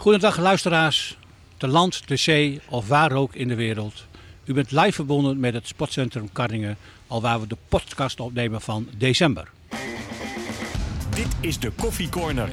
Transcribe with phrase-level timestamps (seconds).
[0.00, 1.18] Goedendag luisteraars,
[1.56, 4.04] te land, te zee of waar ook in de wereld.
[4.44, 8.88] U bent live verbonden met het Sportcentrum Karningen, al waar we de podcast opnemen van
[8.96, 9.50] december.
[11.14, 12.50] Dit is de Koffie Corner.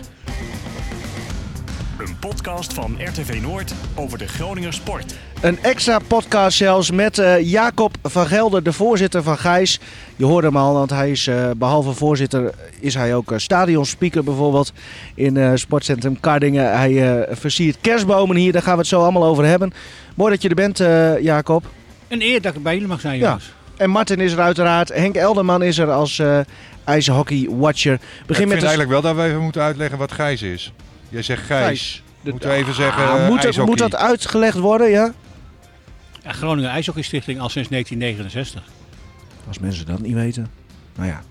[2.05, 5.15] Een podcast van RTV Noord over de Groninger sport.
[5.41, 9.79] Een extra podcast zelfs met eh, Jacob van Gelder, de voorzitter van Gijs.
[10.15, 14.23] Je hoorde hem al, want hij is eh, behalve voorzitter is hij ook uh, stadionspeaker
[14.23, 14.71] bijvoorbeeld
[15.15, 16.77] in eh, Sportcentrum Kardingen.
[16.77, 19.73] Hij eh, versiert kerstbomen hier, daar gaan we het zo allemaal over hebben.
[20.15, 21.63] Mooi dat je er bent, eh, Jacob.
[22.07, 23.25] Een eer dat ik bij jullie mag zijn, Ja.
[23.25, 23.53] jongens.
[23.77, 24.89] En Martin is er uiteraard.
[24.93, 26.39] Henk Elderman is er als eh
[26.83, 27.99] ijshockey-watcher.
[27.99, 30.71] Begin ik met vind de- eigenlijk wel dat we even moeten uitleggen wat Gijs is.
[31.09, 31.65] Jij zegt Gijs.
[31.65, 32.03] Gijs.
[32.21, 33.65] Moeten we even zeggen Ah, eh, moet, dat, ijshockey.
[33.69, 35.13] moet dat uitgelegd worden, ja?
[36.23, 38.63] Ja, Groningen IJshockeystichting al sinds 1969.
[39.47, 40.51] Als mensen dat niet weten.
[40.95, 41.21] Nou ja.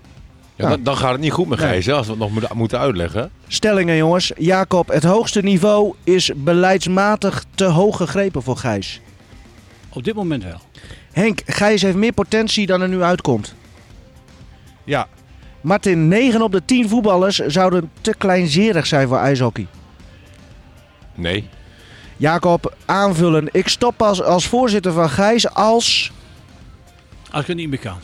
[0.55, 0.69] Ja, Ja.
[0.69, 1.59] Dan, dan gaat het niet goed met.
[1.59, 3.31] Gijs, als we het nog moeten- moeten uitleggen.
[3.47, 4.31] Stellingen jongens.
[4.37, 9.01] Jacob, het hoogste niveau is beleidsmatig te hoog gegrepen voor Gijs.
[9.89, 10.59] Op dit moment wel.
[11.11, 13.55] Henk, Gijs heeft meer potentie dan er nu uitkomt.
[14.83, 15.07] Ja,
[15.65, 19.67] Martin, 9 op de 10 voetballers zouden te kleinzerig zijn voor ijshockey.
[21.15, 21.47] Nee.
[22.17, 23.49] Jacob, aanvullen.
[23.51, 26.11] Ik stop als, als voorzitter van Gijs als...
[27.31, 27.97] Als ik het niet meer kan.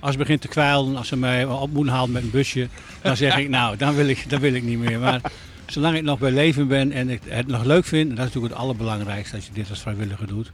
[0.00, 2.68] Als het begint te kwijlen, als ze mij op moeten halen met een busje,
[3.02, 4.98] dan zeg ik nou, dan wil ik, dan wil ik niet meer.
[4.98, 5.20] Maar
[5.66, 8.52] zolang ik nog bij leven ben en ik het nog leuk vind, dat is natuurlijk
[8.52, 10.50] het allerbelangrijkste als je dit als vrijwilliger doet.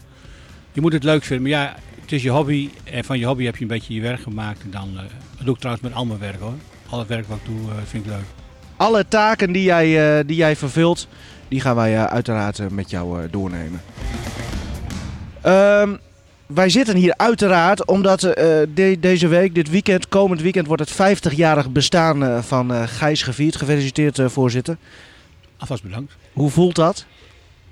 [0.77, 3.45] Je moet het leuk vinden, maar ja, het is je hobby en van je hobby
[3.45, 4.63] heb je een beetje je werk gemaakt.
[4.63, 5.03] En dan, eh,
[5.37, 6.53] dat doe ik trouwens met al mijn werk hoor.
[6.89, 8.25] Al het werk wat ik doe eh, vind ik leuk.
[8.77, 11.09] Alle taken die jij, eh, die jij vervult,
[11.49, 13.81] die gaan wij uiteraard met jou doornemen.
[15.43, 15.97] Ehm,
[16.47, 21.71] wij zitten hier uiteraard omdat de- deze week, dit weekend, komend weekend, wordt het 50-jarig
[21.71, 23.57] bestaan van eh, Gijs gevierd.
[23.57, 24.77] Gefeliciteerd, voorzitter.
[25.57, 26.17] Alvast bedankt.
[26.33, 27.07] Hoe voelt dat?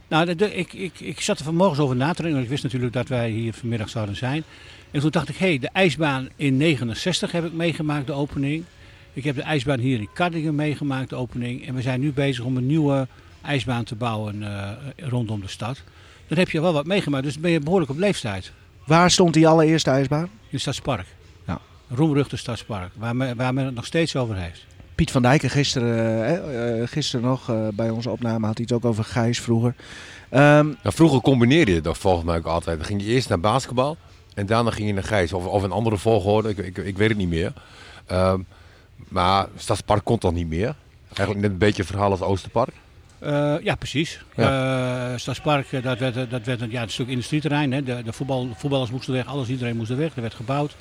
[0.08, 2.42] Nou, de- ik, ik, ik zat er vanmorgen over na te denken.
[2.42, 4.44] Ik wist natuurlijk dat wij hier vanmiddag zouden zijn.
[4.90, 8.64] En toen dacht ik, hé, hey, de ijsbaan in 69 heb ik meegemaakt, de opening.
[9.12, 11.66] Ik heb de ijsbaan hier in Kardingen meegemaakt, de opening.
[11.66, 13.06] En we zijn nu bezig om een nieuwe
[13.42, 15.82] ijsbaan te bouwen eh, rondom de stad.
[16.28, 18.52] Dan heb je wel wat meegemaakt, dus ben je behoorlijk op leeftijd.
[18.86, 20.22] Waar stond die allereerste ijsbaan?
[20.24, 21.06] In het Stadspark.
[21.46, 21.60] Ja.
[21.88, 24.66] Roemruchte Stadspark, waar men, waar men het nog steeds over heeft.
[24.94, 28.76] Piet van Dijken gisteren, eh, eh, gisteren nog eh, bij onze opname had hij het
[28.76, 29.74] ook over Gijs vroeger.
[30.28, 32.78] Ehm, Nou, vroeger combineerde je dat volgens mij ook altijd.
[32.78, 33.96] Dan ging je eerst naar basketbal
[34.34, 35.32] en daarna ging je naar Gijs.
[35.32, 37.52] Of, of een andere volgorde, ik, ik, ik weet het niet meer.
[38.06, 38.40] Ehm,
[39.08, 40.74] maar Stadspark kon toch niet meer?
[41.06, 42.74] Eigenlijk net een beetje een verhaal als Oosterpark.
[43.18, 44.20] Eh, ja, precies.
[44.34, 47.72] Eh Stadspark, eh, dat werd, dat werd een, ja, een stuk industrieterrein.
[47.72, 47.82] Hè.
[47.82, 50.14] De, de voetbal, voetballers moesten weg, alles, iedereen moest er weg.
[50.14, 50.76] Er werd gebouwd.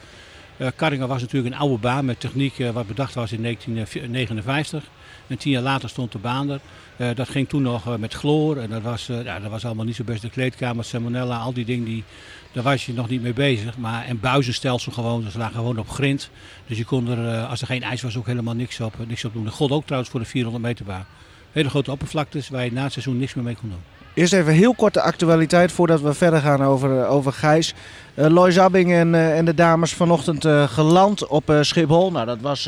[0.58, 4.84] Eh Karringen was natuurlijk een oude baan met techniek eh, wat bedacht was in 1959.
[5.28, 6.60] En tien jaar later stond de baan er.
[6.98, 8.58] Eh, dat ging toen nog eh, met chloor.
[8.58, 10.22] En dat was, eh, ja, dat was allemaal niet zo best.
[10.22, 12.04] De kleedkamer, salmonella, al die dingen, die,
[12.52, 13.78] daar was je nog niet mee bezig.
[13.78, 16.30] Maar, en buizenstelsel gewoon, dus lagen gewoon op grind.
[16.68, 19.08] Dus je kon er, eh, als er geen ijs was, ook helemaal niks op, eh,
[19.08, 19.44] niks op doen.
[19.44, 21.06] Dat gold ook trouwens voor de 400 meter baan.
[21.52, 23.93] Hele grote oppervlaktes waar je na het seizoen niks meer mee kon doen.
[24.14, 27.74] Eerst even heel kort de actualiteit voordat we verder gaan over, eh, over Gijs.
[28.14, 32.12] Eh Lois Zabbing en, eh, en de dames vanochtend geland op Schiphol.
[32.12, 32.64] Nou, dat was,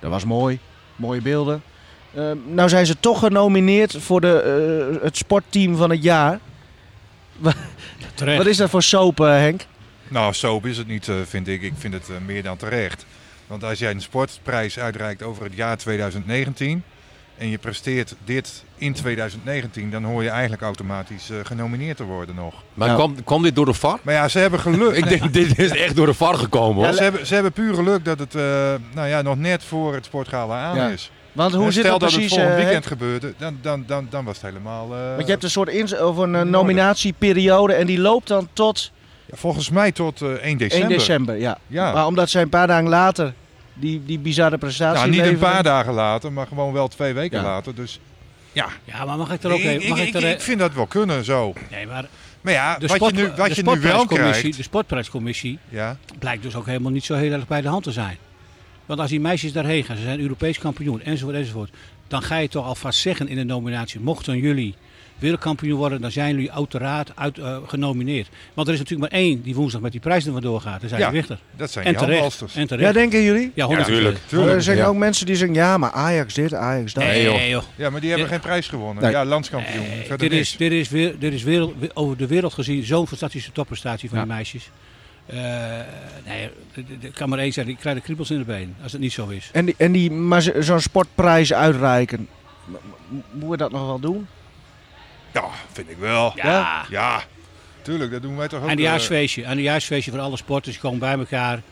[0.00, 0.58] dat was mooi.
[0.96, 1.62] Mooie beelden.
[2.46, 6.38] Nou zijn ze toch genomineerd voor de, het sportteam van het jaar.
[8.36, 9.66] Wat is dat voor soap, Henk?
[10.08, 11.62] nou zo is het niet, vind ik.
[11.62, 13.06] Ik vind het meer dan terecht.
[13.46, 16.82] Want als jij een sportprijs uitreikt over het jaar 2019
[17.38, 22.34] en je presteert dit in 2019, dan hoor je eigenlijk automatisch eh, genomineerd te worden
[22.34, 22.54] nog.
[22.74, 22.94] Maar Ja.
[22.94, 23.98] kwam, kwam dit door de VAR?
[24.02, 24.96] Maar ja, ze hebben geluk.
[25.04, 26.96] Ik denk, dit is echt door de VAR gekomen Ja, hoor.
[26.96, 28.42] ze, hebben, ze hebben puur geluk dat het eh,
[28.94, 30.88] nou ja, nog net voor het sportgala aan Ja.
[30.88, 31.10] is.
[31.32, 32.30] Want hoe En zit Stel dat dat precies?
[32.30, 34.84] het volgend eh, weekend gebeurde, dan, dan, dan, dan was het helemaal...
[34.94, 38.92] eh, Want je hebt een soort of een nominatieperiode en die loopt dan tot
[39.26, 40.88] ja, volgens mij tot eh, 1 1 december.
[40.88, 41.36] december.
[41.38, 41.58] Ja.
[41.66, 41.92] Ja.
[41.92, 43.32] Maar omdat zij een paar dagen later
[43.78, 47.38] die, die bizarre prestatie Nou, niet een paar dagen later, maar gewoon wel twee weken
[47.38, 47.44] Ja.
[47.44, 47.74] later.
[47.74, 48.00] Dus
[48.52, 49.88] ja, Ja, maar mag ik er ook ik, even...
[49.88, 51.52] Mag ik, ik, ik, er, ik vind dat wel kunnen zo.
[51.70, 52.04] nee, maar
[52.40, 54.56] Maar ja, de, wat sport, je nu, wat de je nu wel sportprijscommissie- krijgt...
[54.56, 57.92] De sportprijscommissie Ja, blijkt dus ook helemaal niet zo heel erg bij de hand te
[57.92, 58.16] zijn.
[58.86, 61.70] Want als die meisjes daarheen gaan, ze zijn Europees kampioen, enzovoort, enzovoort.
[62.08, 64.74] Dan ga je toch alvast zeggen in de nominatie, mochten jullie
[65.18, 68.28] wereldkampioen worden, dan zijn jullie uiteraard uit, eh, genomineerd.
[68.54, 70.80] Want er is natuurlijk maar één die woensdag met die prijs er vandoor gaat.
[70.80, 71.38] Dat zijn Ja, de Richter.
[71.56, 72.00] dat zijn En die
[72.66, 72.68] terecht.
[72.78, 73.52] Ja, denken jullie?
[73.54, 74.18] Ja, 100 tuurlijk.
[74.30, 74.86] Maar er zijn Ja.
[74.86, 77.04] ook mensen die zeggen, ja, maar Ajax dit, Ajax dat.
[77.04, 77.48] Nee, joh.
[77.48, 77.62] joh.
[77.76, 78.32] Ja, maar die hebben Ja.
[78.34, 79.02] geen prijs gewonnen.
[79.02, 79.12] Nee.
[79.12, 79.88] Ja, landskampioen.
[79.88, 83.06] Nee, verder dit, is, dit, is weer, dit is wereld, over de wereld gezien zo'n
[83.06, 84.24] fantastische topprestatie van Ja.
[84.24, 84.70] die meisjes.
[85.26, 85.36] Eh,
[86.26, 86.50] nee,
[87.00, 89.12] ik kan maar één zeggen, ik krijg de kriebels in de been als het niet
[89.12, 89.48] zo is.
[89.52, 92.28] En, die, en die, maar zo- zo'n sportprijs uitreiken,
[93.30, 94.26] moeten we dat nog wel doen?
[95.42, 96.32] Ja, vind ik wel.
[96.34, 96.84] Ja.
[96.90, 97.22] Ja,
[97.82, 98.68] tuurlijk, dat doen wij toch ook.
[98.68, 99.44] En de eh, jaarsfeestje.
[99.44, 101.62] En de jaarsfeestje voor alle sporters komen bij elkaar.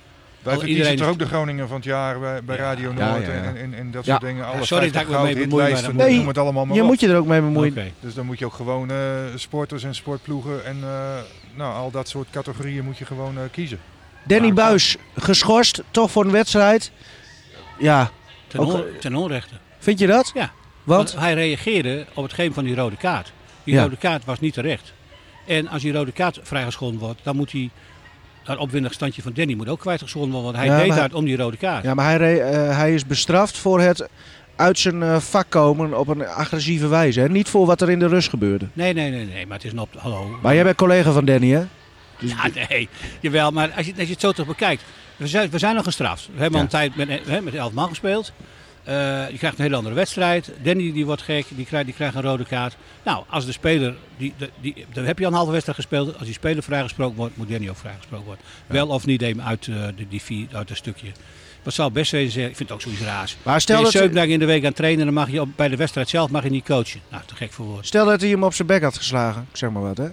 [0.42, 3.32] Wij verkiezen iedereen toch ook de Groningen van het jaar bij, bij Radio Noord ja,
[3.32, 3.42] ja.
[3.42, 4.10] En, en, en dat Ja.
[4.12, 4.46] soort dingen.
[4.46, 6.64] Alle sorry 50 dat ik me mee bemoei, maar hitlijsten, dat moet- noem het allemaal
[6.66, 6.86] maar Je op.
[6.88, 7.72] moet je er ook mee bemoeien.
[7.72, 7.90] Oké.
[8.00, 8.96] Dus dan moet je ook gewoon eh,
[9.34, 11.16] sporters en sportploegen en eh,
[11.54, 13.78] nou, al dat soort categorieën moet je gewoon eh, kiezen.
[14.24, 14.52] Danny Ja.
[14.52, 16.90] Buis geschorst, toch voor een wedstrijd.
[17.78, 18.10] Ja,
[18.46, 19.54] Ten, Ook, on- ten onrechte.
[19.78, 20.30] vind je dat?
[20.34, 20.50] Ja.
[20.82, 21.12] Want?
[21.12, 23.32] Want hij reageerde op het geven van die rode kaart.
[23.64, 23.82] Die Ja.
[23.82, 24.92] rode kaart was niet terecht.
[25.46, 27.70] En als die rode kaart vrijgescholden wordt, dan moet hij...
[28.44, 30.52] Dat opwindig standje van Danny moet ook kwijtgescholden worden.
[30.52, 31.84] Want hij Ja, deed uit om die rode kaart.
[31.84, 34.08] Ja, maar hij, eh, hij is bestraft voor het
[34.56, 37.20] uit zijn eh, vak komen op een agressieve wijze.
[37.20, 37.28] Hè?
[37.28, 38.66] Niet voor wat er in de rust gebeurde.
[38.72, 39.46] Nee, nee, nee, nee.
[39.46, 39.88] Maar het is een op...
[39.98, 40.38] Hallo.
[40.42, 41.64] Maar jij bent collega van Danny, hè?
[42.18, 42.88] Dus Ja, nee.
[43.20, 44.82] Jawel, maar als je, als je het zo toch bekijkt.
[45.16, 46.28] We zijn, we zijn al gestraft.
[46.34, 46.56] We hebben Ja.
[46.56, 48.32] al een tijd met, hè, met elf man gespeeld.
[48.84, 50.52] Eh, je krijgt een hele andere wedstrijd.
[50.62, 52.76] Danny die wordt gek, die krijgt, die krijgt een rode kaart.
[53.04, 56.14] Nou, als de speler, die, die, die, dan heb je al een halve wedstrijd gespeeld.
[56.16, 58.44] Als die speler vrijgesproken wordt, moet Danny ook vrijgesproken worden.
[58.66, 61.08] Wel of niet even uit, eh, de, die vier, uit een stukje.
[61.62, 63.36] Wat zou best zeggen, ik vind het ook zoiets raars.
[63.42, 65.48] Maar Stel je dat, zeven dagen in de week aan trainen, dan mag je op,
[65.56, 67.00] bij de wedstrijd zelf mag je niet coachen.
[67.10, 67.84] Nou, te gek voor woorden.
[67.84, 69.46] stel dat hij hem op zijn bek had geslagen.
[69.50, 70.08] Ik zeg maar wat, hè?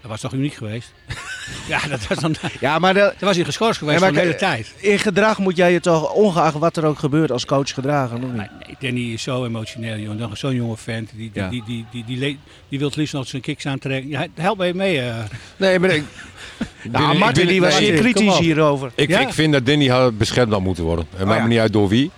[0.00, 0.92] Dat was toch uniek geweest?
[1.68, 4.74] ja, dat was dan, Ja, maar de, was hij geschorst geweest Ja, de hele tijd.
[4.76, 8.22] in gedrag moet jij je toch, ongeacht wat er ook gebeurt, als coach gedragen, of
[8.22, 8.32] niet?
[8.36, 10.18] Nee, nee, Danny is zo emotioneel, jongen.
[10.18, 11.10] Dan Zo'n jonge vent.
[11.14, 11.48] Die, die, Ja.
[11.48, 14.10] die, die, die, die, die wil het liefst nog zijn kicks aantrekken.
[14.10, 15.00] Ja, help mij mee.
[15.00, 15.14] eh.
[15.56, 16.02] Nee, maar ik,
[16.92, 18.90] Nou, Martin die was zeer kom kritisch hierover.
[18.94, 19.18] Ik, Ja.
[19.20, 21.06] ik vind dat Danny had beschermd had moeten worden.
[21.16, 21.42] Het maakt ja.
[21.42, 22.10] me niet uit door wie.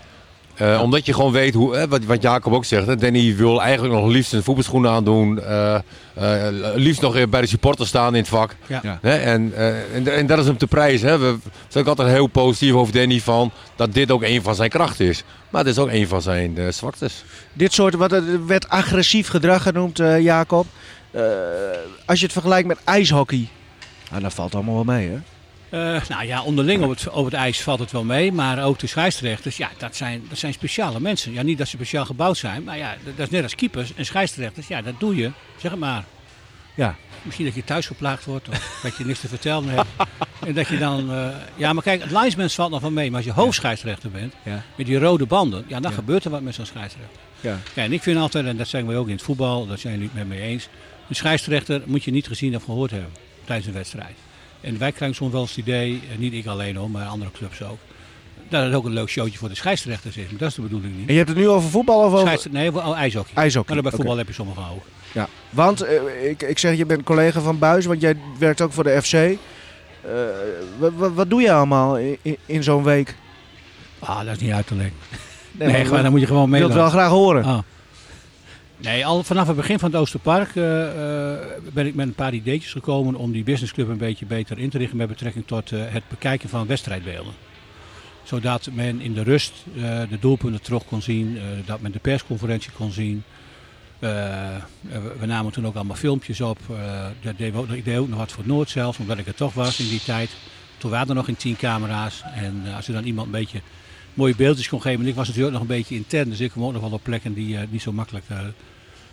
[0.61, 2.87] Eh, Omdat je gewoon weet, hoe, wat, wat Jacob ook zegt.
[2.87, 5.43] Hè, Danny wil eigenlijk nog liefst zijn voetbalschoenen aandoen.
[5.43, 5.79] eh
[6.21, 8.57] eh, liefst nog bij de supporters staan in het vak.
[8.67, 8.81] Ja.
[8.83, 8.99] Ja.
[9.03, 11.09] Hè, en, eh, en, en dat is hem te prijzen.
[11.09, 11.19] Hè.
[11.19, 11.37] We
[11.69, 15.07] zijn ook altijd heel positief over Danny van dat dit ook een van zijn krachten
[15.07, 15.25] is.
[15.51, 17.25] Maar het is ook een van zijn eh, zwaktes.
[17.53, 20.67] Dit soort, wat er werd agressief gedrag genoemd, eh, Jacob.
[21.11, 21.23] Eh,
[22.07, 23.49] als je het vergelijkt met ijshockey.
[24.11, 25.19] Nou, dat valt allemaal wel mee, hè?
[25.71, 28.33] Eh, nou ja, onderling op het, op het ijs valt het wel mee.
[28.33, 31.33] Maar ook de scheidsrechters, ja, dat zijn, dat zijn speciale mensen.
[31.33, 32.65] Ja, niet dat ze speciaal gebouwd zijn.
[32.65, 34.67] Maar ja, dat, dat is net als keepers en scheidsrechters.
[34.69, 35.31] Ja, dat doe je.
[35.61, 36.05] Zeg het maar.
[36.75, 36.97] Ja.
[37.23, 39.89] Misschien dat je thuis geplaagd wordt of dat je niks te vertellen hebt.
[40.47, 41.13] en dat je dan...
[41.13, 43.09] eh, ja, maar kijk, het linesman valt nog wel mee.
[43.11, 44.63] Maar als je hoofdscheidsrechter bent, Ja.
[44.77, 45.97] met die rode banden, ja, dan Ja.
[45.97, 47.19] gebeurt er wat met zo'n scheidsrechter.
[47.41, 47.59] Ja.
[47.75, 49.93] Ja, en ik vind altijd, en dat zeggen wij ook in het voetbal, dat zijn
[49.95, 50.69] jullie het met me eens.
[51.09, 53.11] Een scheidsrechter moet je niet gezien of gehoord hebben
[53.45, 54.15] tijdens een wedstrijd.
[54.61, 57.31] En wij krijgen soms wel eens het idee, en niet ik alleen hoor, maar andere
[57.31, 57.79] clubs ook.
[58.49, 60.25] Dat het ook een leuk showtje voor de scheidsrechters is.
[60.31, 61.07] Maar dat is de bedoeling niet.
[61.07, 63.35] En je hebt het nu over voetbal of over nee, voor- oh, ijshockey.
[63.35, 63.75] ijshockey?
[63.75, 64.85] Maar bij voetbal heb je sommige ook.
[65.13, 65.29] Ja.
[65.51, 68.85] Want, eh, ik, ik zeg, je bent collega van Buis, want jij werkt ook voor
[68.85, 69.13] de FC.
[69.13, 69.31] Eh,
[70.79, 73.17] wa- wa- wat doe je allemaal in, in, zo'n week?
[73.99, 74.95] Ah, dat is niet uit te leggen.
[75.53, 77.45] Nee, Nee, maar gewoon, dan moet je gewoon ik wil het wel graag horen.
[77.45, 77.59] Ah.
[78.83, 80.55] Nee, al vanaf het begin van het Oosterpark eh,
[81.73, 84.79] ben ik met een paar ideetjes gekomen om die businessclub een beetje beter in te
[84.79, 87.33] richten met betrekking tot eh, het bekijken van wedstrijdbeelden.
[88.23, 89.53] Zodat men in de rust
[90.09, 93.23] de doelpunten terug kon zien, dat men de persconferentie kon zien.
[93.99, 96.59] We, namen toen ook allemaal filmpjes op.
[97.23, 99.81] dat deed ook, ik ook nog wat voor Noord zelfs, omdat ik er toch was
[99.81, 100.31] in die tijd.
[100.79, 102.23] Toen waren er nog geen tien camera's.
[102.35, 103.61] En als er dan iemand een beetje
[104.15, 105.01] mooie beeldjes kon geven.
[105.01, 107.03] En ik was natuurlijk nog een beetje intern, dus ik kwam ook nog wel op
[107.03, 108.25] plekken die niet zo makkelijk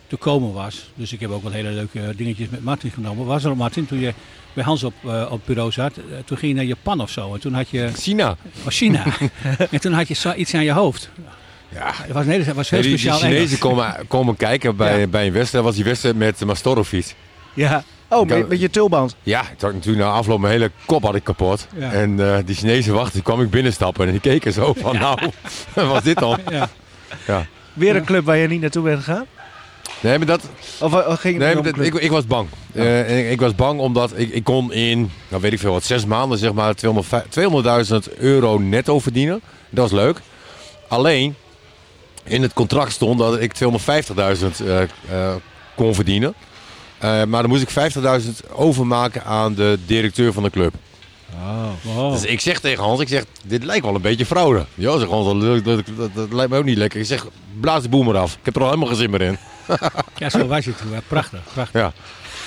[0.08, 0.90] te komen was.
[0.94, 3.26] Dus ik heb ook wel hele leuke dingetjes met Martin genomen.
[3.26, 4.12] Was er Martin, toen je
[4.52, 7.34] bij Hans op, eh, op bureau zat, eh, toen ging je naar Japan of zo.
[7.34, 8.36] En toen had je, China.
[8.62, 9.04] was China.
[9.70, 11.10] en toen had je iets aan je hoofd.
[11.68, 11.92] Ja.
[11.94, 13.58] Het was, nee, het was heel die, die speciaal Chinezen Engels.
[13.58, 15.06] komen, komen kijken bij, Ja.
[15.06, 15.64] bij een wedstrijd.
[15.64, 17.14] was die wedstrijd met Mastorovic.
[17.54, 17.84] Ja.
[18.10, 19.16] Oh, met, met je tulband.
[19.22, 21.66] Ja, ik had natuurlijk na afloop mijn hele kop had ik kapot.
[21.76, 21.92] Ja.
[21.92, 25.18] En eh, die Chinezen wachten, toen kwam ik binnenstappen en die keken zo van nou,
[25.74, 26.38] wat was dit dan?
[26.50, 26.68] Ja.
[27.72, 29.26] Weer een club waar je niet naartoe bent gegaan?
[30.00, 30.40] Nee, maar dat,
[30.80, 32.48] Of eh, ging nee, dat, ik, ik was bang.
[32.72, 35.72] Eh, en ik, ik was bang omdat ik, ik kon in, nou weet ik veel
[35.72, 39.40] wat, zes maanden zeg maar 200 200.000 euro netto verdienen.
[39.70, 40.20] Dat was leuk.
[40.88, 41.34] Alleen,
[42.28, 43.60] in het contract stond dat ik 250.000
[44.66, 44.88] eh, eh,
[45.74, 46.34] kon verdienen.
[46.98, 47.92] Eh, maar dan moest ik
[48.22, 50.74] 50.000 overmaken aan de directeur van de club.
[51.84, 52.12] Oh.
[52.12, 54.66] Dus ik zeg tegen Hans, ik zeg, dit lijkt wel een beetje fraude.
[54.74, 57.00] Ja, zeg Hans, dat, dat, dat, dat lijkt me ook niet lekker.
[57.00, 57.26] Ik zeg,
[57.60, 58.32] blaas de boel maar af.
[58.32, 59.38] Ik heb er al helemaal geen zin meer in.
[60.16, 60.92] Ja, zo was je toen.
[60.92, 61.00] hè.
[61.08, 61.80] Prachtig, prachtig.
[61.80, 61.92] Ja.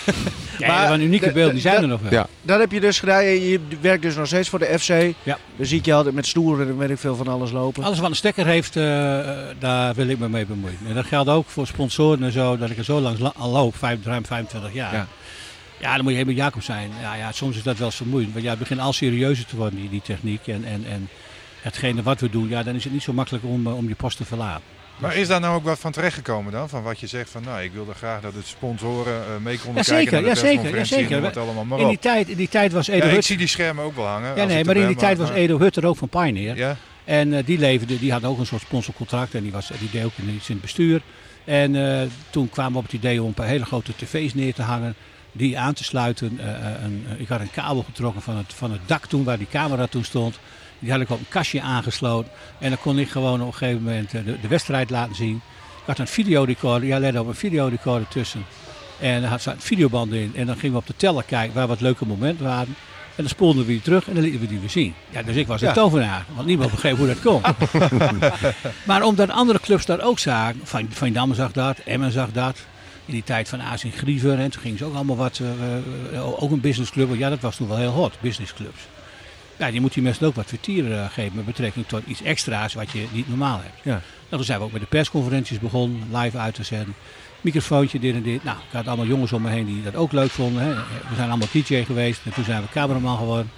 [0.06, 2.12] Ja, Maar dat waren unieke de- beelden, die zijn er nog wel.
[2.12, 2.28] Ja.
[2.42, 3.24] Dat heb je dus gedaan.
[3.26, 5.16] Je werkt dus nog steeds voor de FC.
[5.24, 5.38] Ja.
[5.56, 7.84] Dan zie ik je altijd met stoeren en weet ik veel van alles lopen.
[7.84, 8.84] Alles wat een stekker heeft, eh,
[9.60, 10.78] daar wil ik me mee bemoeien.
[10.88, 13.50] En dat geldt ook voor sponsoren en zo, dat ik er zo lang la- al
[13.52, 14.94] loop, vijf, ruim 25 jaar.
[14.94, 15.08] Ja.
[15.80, 15.94] Ja.
[15.96, 16.92] dan moet je helemaal Jacob zijn.
[17.02, 18.32] Ja, ja, soms is dat wel eens vermoeiend.
[18.34, 20.48] Want ja, het begint al serieuzer te worden, die, die techniek.
[20.48, 21.10] En, en, en
[21.62, 23.96] hetgene wat we doen, ja, dan is het niet zo makkelijk om, eh, om je
[23.96, 24.64] post te verlaten.
[25.02, 26.70] Maar is daar nou ook wat van terechtgekomen dan?
[26.70, 29.84] Van wat je zegt van nou, ik wilde graag dat het sponsoren uh, mee konden
[29.86, 31.40] ja, kijken naar de ja, zeker, ja, zeker.
[31.40, 33.26] allemaal maar in, die tijd, in die tijd was Edo Ja, ik Hut...
[33.26, 34.36] zie die schermen ook wel hangen.
[34.36, 36.58] Ja, nee, ik maar in die tijd was Edo Hutter ook van Pioneer.
[36.58, 39.90] Ja, En eh, die leverde, die had ook een soort sponsorcontract en die, was, die
[39.92, 41.02] deed ook in, iets in het bestuur.
[41.46, 44.54] En eh, toen kwamen we op het idee om een paar hele grote tv's neer
[44.54, 44.96] te hangen,
[45.32, 46.40] die aan te sluiten.
[46.40, 49.38] Eh, eh, een, ik had een kabel getrokken van het, van het dak toen, waar
[49.38, 50.40] die camera toen stond.
[50.82, 52.32] Die had ik op een kastje aangesloten.
[52.60, 55.36] En dan kon ik gewoon op een gegeven moment eh, de, de wedstrijd laten zien.
[55.82, 58.46] Ik had een videorecorder, ja, let op een videorecorder tussen.
[59.00, 60.32] En er had een videoband in.
[60.36, 62.76] En dan gingen we op de teller kijken waar wat leuke momenten waren.
[63.16, 64.94] En dan spoelden we die terug en dan lieten we die weer zien.
[65.10, 65.74] Ja, dus ik was een Ja.
[65.74, 67.42] tovenaar, want niemand begreep hoe dat kon.
[68.88, 72.58] maar omdat andere clubs dat ook zagen, Van, van Damme zag dat, Emmen zag dat.
[73.06, 75.78] In die tijd van en Griever, en toen gingen ze ook allemaal wat, eh,
[76.18, 77.16] eh, ook een businessclub.
[77.18, 78.80] Ja, dat was toen wel heel hot, businessclubs.
[79.62, 82.74] Ja, je moet die mensen ook wat vertier eh, geven met betrekking tot iets extra's
[82.74, 83.76] wat je niet normaal hebt.
[83.84, 83.92] Ja.
[83.92, 86.96] Nou, toen zijn we ook met de persconferenties begonnen, live uit te zenden.
[87.42, 88.44] Microfoontje, dit en dit.
[88.44, 90.64] Nou, ik had allemaal jongens om me heen die dat ook leuk vonden.
[90.64, 90.74] Hè.
[90.74, 93.52] We zijn allemaal DJ geweest en toen zijn we cameraman geworden.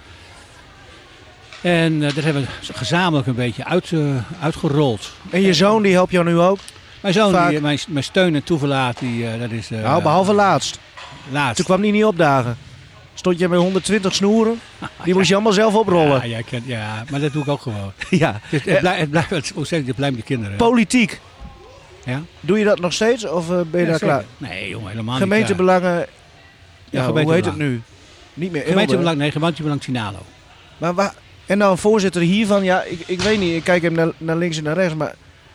[1.60, 5.12] En eh, dat hebben we gezamenlijk een beetje uit, eh, uitgerold.
[5.30, 6.58] En je zoon die helpt jou nu ook?
[7.00, 10.78] Mijn zoon, die, mijn, mijn steun en toeverlaat, die, dat is nou, behalve laatst.
[11.30, 11.56] laatst.
[11.56, 12.56] Toen kwam die niet opdagen.
[13.14, 14.60] Stond je met 120 snoeren?
[15.04, 16.44] Die moest je allemaal zelf Ja, oprollen.
[16.44, 17.92] kent, ja, maar dat doe ik ook gewoon.
[18.10, 18.40] Ja.
[18.42, 20.56] Het, het, blijft, het, blijft, het, het blijven de kinderen.
[20.56, 21.20] Politiek.
[22.04, 22.22] Ja?
[22.40, 24.24] Doe je dat nog steeds of eh, ben je Ja, daar klaar?
[24.36, 26.06] Nee, jongen, helemaal niet Gemeentebelangen.
[26.90, 27.82] Ja, Ja, hoe heet het nu?
[28.34, 28.62] Niet meer.
[28.66, 30.18] Gemeentebelang, nee, gemeentebelang Tinalo.
[30.78, 31.14] Maar waar,
[31.46, 34.56] en dan voorzitter hiervan, ja, ik, ik weet niet, ik kijk hem naar, naar links
[34.56, 35.14] en naar rechts, maar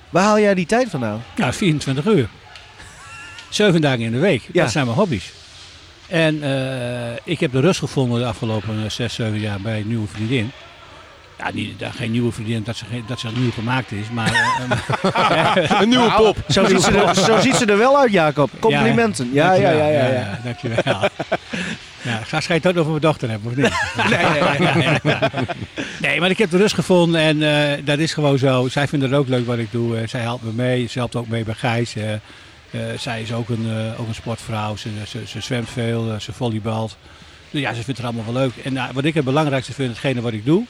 [0.10, 1.24] waar haal jij die tijd vandaan?
[1.36, 2.30] Ja, 24 uur.
[3.50, 4.42] Zeven dagen in de week.
[4.52, 4.62] Ja.
[4.64, 5.32] Dat zijn mijn hobby's.
[6.10, 9.88] En eh, ik heb de rust gevonden de afgelopen eh, zes, zeven jaar bij een
[9.88, 10.52] nieuwe vriendin.
[11.38, 14.32] Ja, niet, dat- geen nieuwe vriendin dat ze, dat ze nieuw gemaakt is, maar...
[14.34, 16.38] eh, eh, Een nieuwe pop.
[16.50, 18.50] Zo ziet, ze er, zo ziet ze er wel uit, Jacob.
[18.60, 19.30] Complimenten.
[19.34, 20.08] Ja, ja, ja, ja.
[20.08, 21.10] ja, dankjewel.
[22.02, 23.70] Ja, ga het ook over mijn dochter hebben, of niet?
[24.10, 25.18] Nee, nee, nee.
[26.02, 28.68] Nee, maar ik heb de rust gevonden en eh, dat is gewoon zo.
[28.68, 29.98] Zij vinden het ook leuk wat ik doe.
[29.98, 30.88] Eh, zij helpt me mee.
[30.88, 31.96] Ze helpt ook mee bij Gijs.
[31.96, 32.20] Eh, eh,
[32.98, 34.76] zij is ook een, eh, ook een sportvrouw.
[34.76, 36.98] Ze, ze, ze zwemt veel, eh, ze volleybalt.
[37.52, 38.56] Dus ja, ze vindt het allemaal wel leuk.
[38.64, 40.66] En wat ik het belangrijkste vind, hetgene wat ik doe,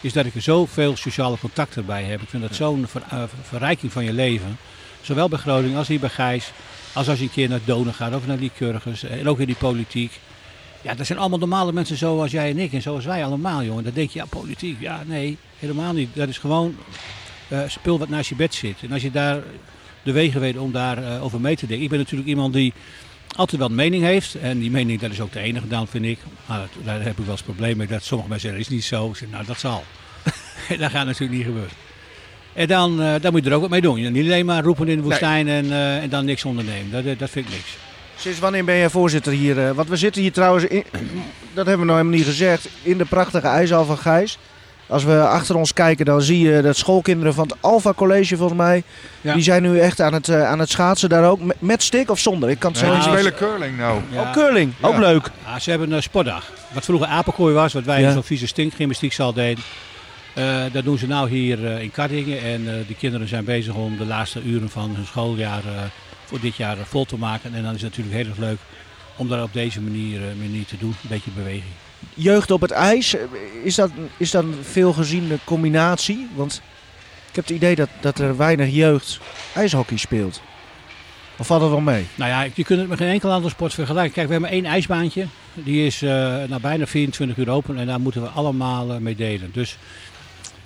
[0.00, 2.22] is dat ik er zoveel sociale contacten bij heb.
[2.22, 4.58] Ik vind dat zo'n ver- eh, verrijking van je leven.
[5.00, 6.52] Zowel bij Groningen als hier bij Gijs.
[6.92, 9.02] Als als je een keer naar Donen gaat of naar Lycurgus.
[9.02, 10.20] En ook in die politiek.
[10.82, 13.84] Ja, dat zijn allemaal normale mensen zoals jij en ik en zoals wij allemaal, jongen.
[13.84, 14.80] Dan denk je, ja, politiek.
[14.80, 16.08] Ja, nee, helemaal niet.
[16.14, 16.76] Dat is gewoon
[17.48, 18.76] eh, spul wat naast je bed zit.
[18.82, 19.42] En als je daar
[20.02, 21.84] de wegen weet om daarover over mee te denken.
[21.84, 22.72] Ik ben natuurlijk iemand die
[23.36, 24.34] altijd wel een mening heeft.
[24.34, 26.18] En die mening, dat is ook de enige dan, vind ik.
[26.46, 27.86] Maar dat- daar heb ik wel eens probleem mee.
[27.86, 29.12] Dat sommige mensen zeggen, dat is niet zo.
[29.14, 29.84] Zeg, nou, dat zal.
[30.78, 31.70] dat gaat natuurlijk niet gebeuren.
[32.52, 34.00] En dan, eh, dan moet je er ook wat mee doen.
[34.00, 36.90] Je Niet alleen maar roepen in de woestijn en, eh, en dan niks ondernemen.
[36.90, 37.76] Dat, eh, dat vind ik niks.
[38.16, 39.66] Sinds wanneer ben jij voorzitter hier?
[39.66, 40.84] eh, want we zitten hier trouwens, in,
[41.54, 44.38] dat hebben we nog helemaal niet gezegd, in de prachtige ijshal van Gijs.
[44.90, 48.58] Als we achter ons kijken, dan zie je dat schoolkinderen van het Alpha College volgens
[48.58, 48.82] mij,
[49.20, 49.34] Ja.
[49.34, 51.40] die zijn nu echt aan het, eh, aan het schaatsen daar ook.
[51.40, 52.48] Met, met stick of zonder?
[52.50, 53.12] Ik kan het Ja, zeggen.
[53.12, 54.00] spelen curling nou.
[54.10, 54.20] Ja.
[54.20, 54.72] Oh, curling.
[54.80, 55.30] Ook leuk.
[55.44, 56.52] Ja, ze hebben een sportdag.
[56.72, 58.12] Wat vroeger apenkooi was, wat wij Ja.
[58.12, 59.64] zo'n vieze stinkgymnastiekzaal deden.
[60.34, 62.40] Eh dat doen ze nou hier eh, in Kardingen.
[62.42, 65.82] En eh de kinderen zijn bezig om de laatste uren van hun schooljaar eh,
[66.24, 67.54] voor dit jaar vol te maken.
[67.54, 68.58] En dan is het natuurlijk heel erg leuk
[69.16, 70.90] om dat op deze manier, manier te doen.
[71.02, 71.72] Een beetje beweging.
[72.14, 73.22] Jeugd op het ijs, eh,
[73.62, 76.28] is dat, is dat een veel geziene combinatie?
[76.34, 76.62] Want
[77.28, 79.20] ik heb het idee dat, dat er weinig jeugd
[79.54, 80.40] ijshockey speelt.
[81.40, 82.06] Of valt dat wel mee?
[82.14, 84.12] Nou ja, je kunt het met geen enkel andere sport vergelijken.
[84.12, 85.26] Kijk, we hebben één ijsbaantje.
[85.54, 89.50] Die is nou, bijna 24 uur open en daar moeten we allemaal eh, mee delen.
[89.52, 89.76] Dus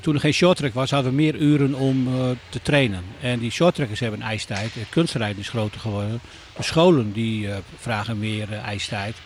[0.01, 2.09] toen er geen shorttrack was, hadden we meer uren om
[2.49, 3.03] te trainen.
[3.21, 4.73] En die shorttrackers hebben ijstijd.
[4.91, 6.21] Kunstrijden is groter geworden.
[6.57, 7.49] De scholen die
[7.79, 9.17] vragen meer ijstijd.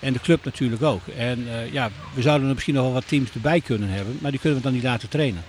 [0.00, 1.00] En de club natuurlijk ook.
[1.18, 4.30] En eh, ja, we zouden er misschien nog wel wat teams erbij kunnen hebben, maar
[4.30, 5.42] die kunnen we dan niet laten trainen.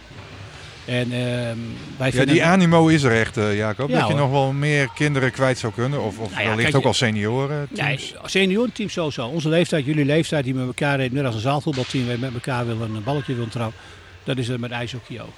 [0.86, 1.58] En ehm,
[1.98, 3.89] wij Ja, die animo is er echt, eh, Jacob.
[3.89, 6.01] Ja, dat je nog wel meer kinderen kwijt zou kunnen.
[6.03, 8.10] Of, of Nou ja, wellicht kijk, ook al senioren teams.
[8.22, 9.27] Ja, seniorenteam sowieso.
[9.27, 12.96] Onze leeftijd, jullie leeftijd, die met elkaar reden, net als een zaalvoetbalteam, met elkaar willen
[12.96, 13.79] een balletje willen trappen.
[14.24, 15.34] Dat is er met ijshockey ook.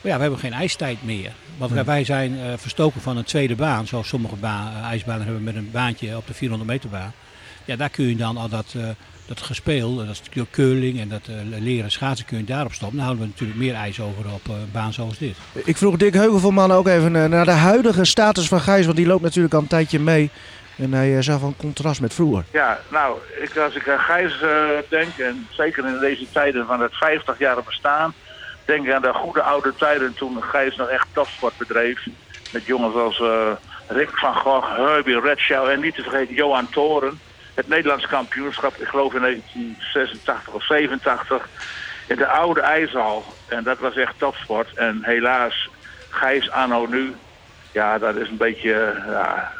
[0.00, 1.32] Maar ja, we hebben geen ijstijd meer.
[1.56, 5.42] Want wij- wij zijn eh, verstoken van een tweede baan, zoals sommige ba- ijsbanen hebben
[5.42, 7.12] met een baantje op de 400 meter baan.
[7.64, 8.88] Ja, daar kun je dan al dat, eh,
[9.26, 12.96] dat gespeel, eh, dat stukje curling en dat eh, leren schaatsen kun je daarop stoppen.
[12.96, 15.36] Dan houden we natuurlijk meer ijs over op eh, een baan zoals dit.
[15.64, 19.22] Ik vroeg Dick Heuvelman ook even naar de huidige status van Gijs, want die loopt
[19.22, 20.30] natuurlijk al een tijdje mee.
[20.76, 22.44] En hij eh, zag van contrast met vroeger.
[22.50, 24.38] Ja, nou, ik, als ik aan Gijs
[24.88, 28.14] denk, en zeker in deze tijden van het 50 jaar bestaan,
[28.64, 32.06] denk ik aan de goede oude tijden toen Gijs nog echt topsport bedreef.
[32.52, 33.50] Met jongens als eh,
[33.88, 37.20] Rick van Gogh, Herbie Redshaw en niet te vergeten Johan Toren.
[37.54, 41.48] Het Nederlands kampioenschap, ik geloof in 1986 of 87,
[42.06, 43.24] in de oude ijshal.
[43.48, 44.74] En dat was echt topsport.
[44.74, 45.68] En helaas,
[46.10, 47.14] Gijs anno nu,
[47.74, 49.52] ja, dat is een beetje, ja,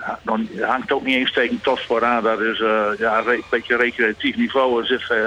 [0.61, 2.23] hangt ook niet eens tegen topsport aan.
[2.23, 4.81] Dat is eh, ja, een beetje recreatief niveau.
[4.81, 5.25] Er zit eh,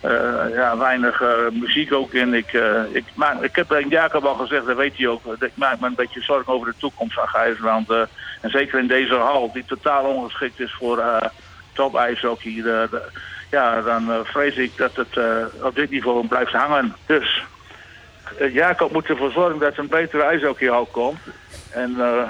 [0.00, 1.22] eh, ja, weinig
[1.52, 2.34] muziek ook in.
[2.34, 2.52] Ik,
[2.92, 5.22] ik, maak, ik heb tegen Jacob al gezegd, dat weet hij ook.
[5.40, 7.90] Ik maak me een beetje zorgen over de toekomst van Gijsland.
[7.90, 8.02] eh
[8.40, 11.02] en zeker in deze hal, die totaal ongeschikt is voor
[11.78, 12.52] uh, top ijshockey.
[12.56, 13.02] eh, de-
[13.50, 16.94] ja, dan eh, vrees ik dat het eh, op dit niveau blijft hangen.
[17.06, 17.42] Dus
[18.52, 21.18] Jacob moet ervoor zorgen dat er een betere ijshockeyhal komt.
[21.70, 22.28] En eh,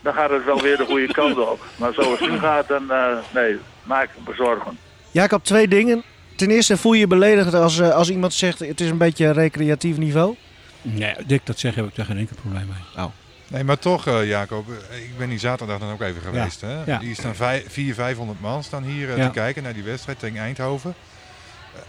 [0.00, 1.64] dan gaat het wel weer de goede kant op.
[1.76, 4.78] Maar zoals het nu gaat, dan eh, nee, maak ik me zorgen.
[5.10, 6.02] Jacob, twee dingen.
[6.36, 9.96] Ten eerste voel je je beledigd als, als iemand zegt het is een beetje recreatief
[9.96, 10.34] niveau.
[10.82, 13.04] Nee, Dick, dat zeggen heb ik daar geen enkel probleem mee.
[13.48, 16.60] Nee, maar toch, eh, Jacob, eh, ik ben die zaterdag dan ook even geweest.
[16.60, 16.84] Hè?
[16.84, 16.98] ja.
[16.98, 19.26] Die staan 400, 500 man staan hier eh, Ja.
[19.26, 20.94] te kijken naar die wedstrijd tegen Eindhoven.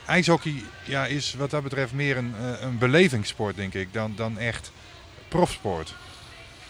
[0.06, 4.72] Ijshockey ja, is wat dat betreft meer een, een belevingssport, denk ik, dan, dan echt
[5.28, 5.96] profsport.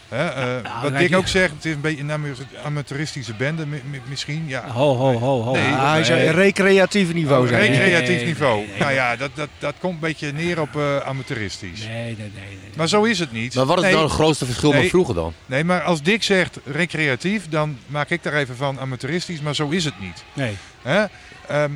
[0.08, 0.26] Hè?
[0.28, 2.26] eh, nou, wat Dick je- ook zegt, het is een beetje een ama-
[2.64, 4.44] amateuristische bende mi- mi- misschien.
[4.46, 5.52] Ja, Ho, ho, ho, ho.
[5.52, 6.30] Nee, Ah, hij zei Nee.
[6.30, 7.44] recreatief niveau.
[7.46, 7.68] Oh, hij.
[7.68, 8.58] recreatief Nee, niveau.
[8.58, 11.80] nee, nee, nou ja, dat, dat, dat komt een beetje neer op eh, amateuristisch.
[11.86, 12.30] Nee, nee, nee.
[12.34, 12.58] nee.
[12.76, 13.54] Maar zo is het niet.
[13.54, 14.80] Maar wat is Nee, nou het grootste verschil Nee.
[14.80, 15.32] met vroeger dan?
[15.46, 19.68] Nee, maar als Dick zegt recreatief, dan maak ik daar even van amateuristisch, maar zo
[19.68, 20.24] is het niet.
[20.32, 20.56] nee.
[20.82, 21.04] Hè?
[21.48, 21.70] Ehm,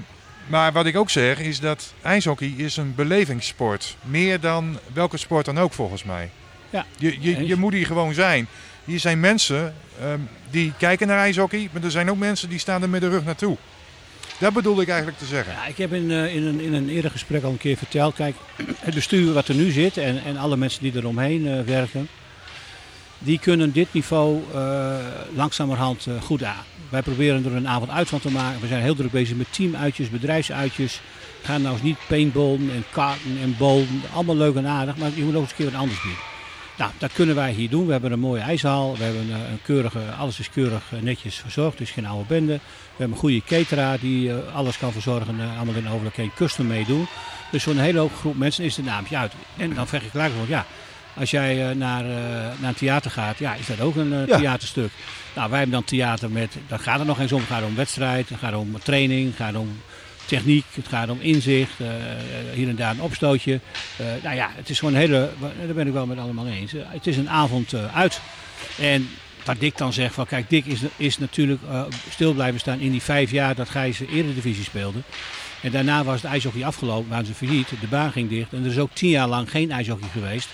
[0.47, 3.97] maar wat ik ook zeg is dat ijshockey is een belevingssport.
[4.03, 6.31] Meer dan welke sport dan ook volgens mij.
[6.73, 8.47] Ja, Je, je, je moet hier gewoon zijn.
[8.85, 10.19] Hier zijn mensen ehm,
[10.51, 13.25] die kijken naar ijshockey, maar er zijn ook mensen die staan er met de rug
[13.25, 13.57] naartoe.
[14.39, 15.53] Dat bedoel ik eigenlijk te zeggen.
[15.53, 18.15] Ja, ik heb in, eh, in, een, in een eerder gesprek al een keer verteld.
[18.15, 18.37] Kijk,
[18.79, 22.09] het bestuur wat er nu zit en, en alle mensen die eromheen eh werken.
[23.19, 24.97] Die kunnen dit niveau eh,
[25.35, 26.65] langzamerhand goed aan.
[26.89, 28.61] Wij proberen er een avond uit van te maken.
[28.61, 31.01] We zijn heel druk bezig met teamuitjes, bedrijfsuitjes.
[31.43, 34.03] Gaan nou eens niet paintballen en karten en bowlen.
[34.15, 36.32] Allemaal leuk en aardig, maar je moet ook eens een keer wat anders bieden.
[36.79, 37.87] Nou, dat kunnen wij hier doen.
[37.87, 38.97] We hebben een mooie ijshal.
[38.97, 41.81] We hebben eh, een keurige, alles is keurig eh, netjes verzorgd.
[41.81, 42.53] Is geen oude bende.
[42.53, 42.61] We
[42.97, 45.41] hebben een goede cateraar die eh, alles kan verzorgen.
[45.57, 47.07] allemaal in overlijkheid custom meedoen.
[47.51, 49.33] Dus voor een hele hoop groep mensen is het naampje uit.
[49.57, 50.67] En dan zeg ik van ja,
[51.17, 54.37] als jij naar, naar een theater gaat, ja, is dat ook een Ja.
[54.39, 54.91] theaterstuk.
[55.35, 57.39] Nou, wij hebben dan theater met, daar gaat het nog eens om.
[57.41, 59.81] Het gaat om wedstrijd, het gaat om training, het gaat om
[60.37, 61.87] techniek, het gaat om inzicht, eh,
[62.55, 63.61] hier en daar een opstootje.
[63.97, 65.31] Eh, nou ja, het is gewoon een hele,
[65.67, 66.75] daar ben ik wel met allemaal eens.
[66.75, 68.21] Eh, het is een avond eh, uit.
[68.79, 69.09] En
[69.45, 72.91] wat Dick dan zegt van kijk, Dick is, is natuurlijk eh, stil blijven staan in
[72.91, 74.99] die vijf jaar dat Gijs Eredivisie speelde.
[75.61, 78.53] En daarna was het ijshockey afgelopen, waren ze failliet, de baan ging dicht.
[78.53, 80.49] En er is ook tien jaar lang geen ijshockey geweest.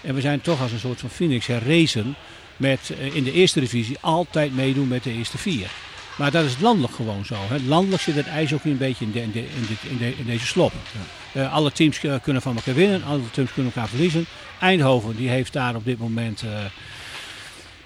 [0.00, 2.14] En we zijn toch als een soort van Phoenix herrezen
[2.56, 5.70] met eh, in de eerste divisie altijd meedoen met de eerste vier.
[6.16, 7.34] Maar dat is landelijk gewoon zo.
[7.38, 7.56] Hè.
[7.66, 10.24] Landelijk zit het ijshockey een beetje in, de, in, de, in, de- in, de- in
[10.26, 10.72] deze slop.
[11.32, 14.26] Eh, alle teams eh, kunnen van elkaar winnen, alle teams kunnen elkaar verliezen.
[14.60, 16.42] Eindhoven die heeft daar op dit moment...
[16.42, 16.48] eh,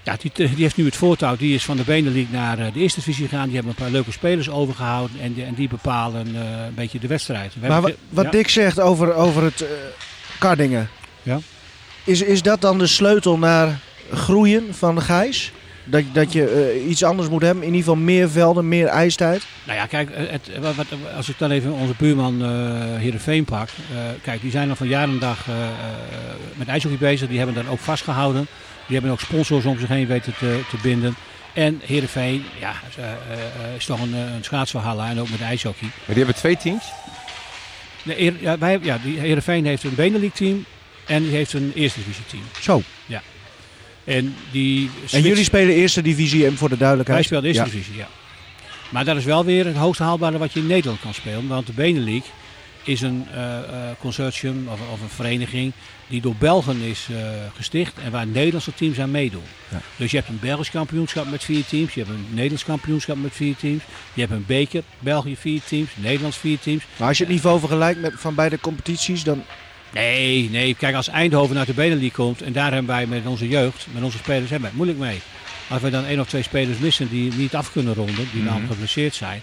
[0.03, 1.37] ja, die, die heeft nu het voortouw.
[1.37, 3.45] Die is van de Benelink naar eh, de eerste divisie gegaan.
[3.47, 5.21] Die hebben een paar leuke spelers overgehouden.
[5.21, 7.55] En die, en die bepalen eh, een beetje de wedstrijd.
[7.61, 8.31] We Maar wat, ja.
[8.31, 9.69] Dick zegt over, over het eh
[10.39, 10.89] Kardingen.
[11.23, 11.39] Ja.
[12.05, 13.79] Is, is dat dan de sleutel naar
[14.13, 15.53] groeien van Gijs?
[15.91, 16.45] Dat, dat je
[16.85, 17.63] eh, iets anders moet hebben?
[17.65, 19.47] In ieder geval meer velden, meer ijstijd?
[19.65, 22.49] Nou ja, kijk, eh, het, wat, wat- als ik dan even onze buurman eh
[22.99, 23.69] Heerenveen pak.
[23.69, 25.71] eh, kijk, die zijn al van jaar en dag eh, eh,
[26.55, 27.29] met ijshockey bezig.
[27.29, 28.47] Die hebben dat ook vastgehouden.
[28.87, 31.15] Die hebben ook sponsors om zich heen weten te, te binden.
[31.53, 33.13] En Heerenveen, ja, is, eh, eh,
[33.69, 35.89] eh, is toch een, eh, een schaatsverhaal en ook met ijshockey.
[35.89, 36.85] Maar die hebben twee teams.
[38.03, 40.65] De, Heer- ja, wij, ja, die Heerenveen heeft een Benelink team
[41.07, 42.43] en die heeft een eerste divisie team.
[42.61, 42.83] Zo.
[44.05, 47.25] En, die En jullie spelen eerste divisie en voor de Wij duidelijkheid.
[47.25, 47.71] spelen de eerste Ja.
[47.71, 48.09] divisie, ja.
[48.89, 51.49] Maar dat is wel weer het hoogst haalbare wat je in Nederland kan spelen.
[51.49, 52.25] Want de Benelink
[52.85, 53.65] is een eh, eh,
[53.99, 55.73] consortium of, of een vereniging
[56.09, 57.17] die door Belgen is eh,
[57.57, 59.43] gesticht en waar Nederlandse teams aan meedoen.
[59.69, 59.81] Ja.
[59.97, 63.33] Dus je hebt een Belgisch kampioenschap met vier teams, je hebt een Nederlands kampioenschap met
[63.35, 63.83] vier teams,
[64.15, 66.83] je hebt een beker, België vier teams, Nederlands vier teams.
[66.97, 69.45] Maar als je het niveau vergelijkt met van beide competities, dan...
[69.93, 73.49] Nee, nee, kijk als Eindhoven uit de Benelink komt en daar hebben wij met onze
[73.49, 75.21] jeugd, met onze spelers, hebben wij het moeilijk mee.
[75.69, 78.53] Als we dan één of twee spelers missen die niet af kunnen ronden, die Mhm.
[78.53, 79.43] dan geblesseerd zijn,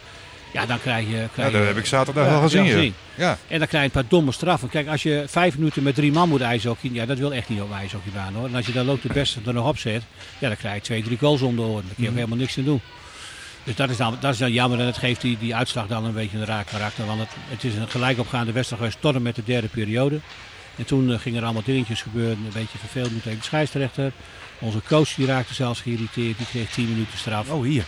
[0.54, 1.16] ja dan krijg je...
[1.16, 2.66] Ja, Krijg dat je- heb ik zaterdag Ja, wel gezien.
[2.66, 3.38] ja, Ja, ja.
[3.48, 4.70] En dan krijg je een paar domme straffen.
[4.70, 7.62] Kijk, als je vijf minuten met drie man moet ijshockey, ja, dat wil echt niet
[7.62, 8.46] op ijshockeybaan hoor.
[8.48, 10.04] En als je dan ook de beste er nog op zet,
[10.40, 11.74] ja, dan krijg je twee, drie goals om de oren.
[11.86, 12.16] Daar kun je ook Mhm.
[12.16, 12.82] helemaal niks aan doen.
[13.68, 16.06] Dus dat is, dan, dat is dan jammer en het geeft die, die uitslag dan
[16.06, 17.06] een beetje een raar karakter.
[17.06, 20.20] Want het, het is een gelijkopgaande wedstrijd geweest tot en met de derde periode.
[20.76, 22.38] En toen eh, gingen er allemaal dingetjes gebeuren.
[22.38, 24.12] Een beetje vervelend met de scheidsrechter.
[24.60, 26.38] Onze coach die raakte zelfs geïrriteerd.
[26.38, 27.50] Die kreeg 10 minuten straf.
[27.50, 27.84] Oh, hier.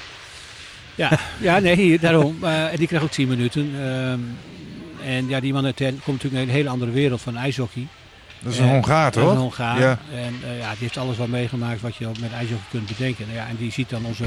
[0.96, 2.38] Ja, ja nee, hier, daarom.
[2.42, 3.72] Eh, en die kreeg ook 10 minuten.
[3.76, 4.20] Ehm,
[5.06, 7.88] en ja, die man uit Ten- komt natuurlijk in een hele andere wereld van ijshockey.
[8.40, 9.32] Dat is een Hongaar, Dat is toch?
[9.32, 9.80] een Hongaar.
[9.80, 10.00] Ja.
[10.14, 13.26] En eh, ja, die heeft alles wat meegemaakt wat je met ijshockey kunt bedenken.
[13.26, 14.26] Nou ja, en die ziet dan onze,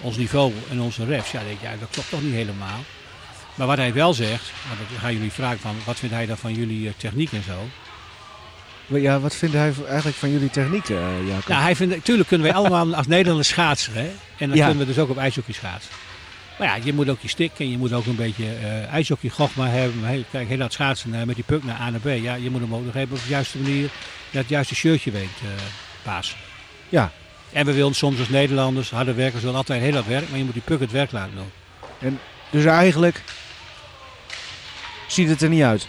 [0.00, 1.30] ons niveau en onze refs.
[1.30, 2.78] Ja, denk ja, dat klopt toch niet helemaal.
[3.54, 6.36] Maar wat hij wel zegt, want dat gaan jullie vragen van, wat vindt hij dan
[6.38, 7.68] van jullie eh, techniek en zo?
[8.98, 11.48] Ja, wat vindt hij eigenlijk van jullie techniek, eh Jacob?
[11.48, 13.92] Nou, hij vindt, natuurlijk kunnen wij allemaal als Nederlanders schaatsen.
[13.92, 14.10] Hè?
[14.38, 14.66] En dan Ja.
[14.66, 15.92] kunnen we dus ook op ijshockey schaatsen.
[16.58, 19.30] Maar ja, je moet ook je stick en je moet ook een beetje eh ijshockey
[19.30, 20.24] gochma hebben.
[20.30, 22.06] Kijk, heel dat schaatsen met die puck naar A naar B.
[22.22, 23.88] Ja, je moet hem ook nog even op de juiste manier,
[24.30, 25.48] dat juiste shirtje weet eh
[26.02, 26.36] pasen.
[26.88, 27.12] Ja.
[27.52, 30.44] En we willen soms als Nederlanders, harde werkers, willen altijd heel hard werk, maar je
[30.44, 32.18] moet die puck het werk laten doen.
[32.50, 33.22] Dus eigenlijk
[35.06, 35.88] ziet het er niet uit.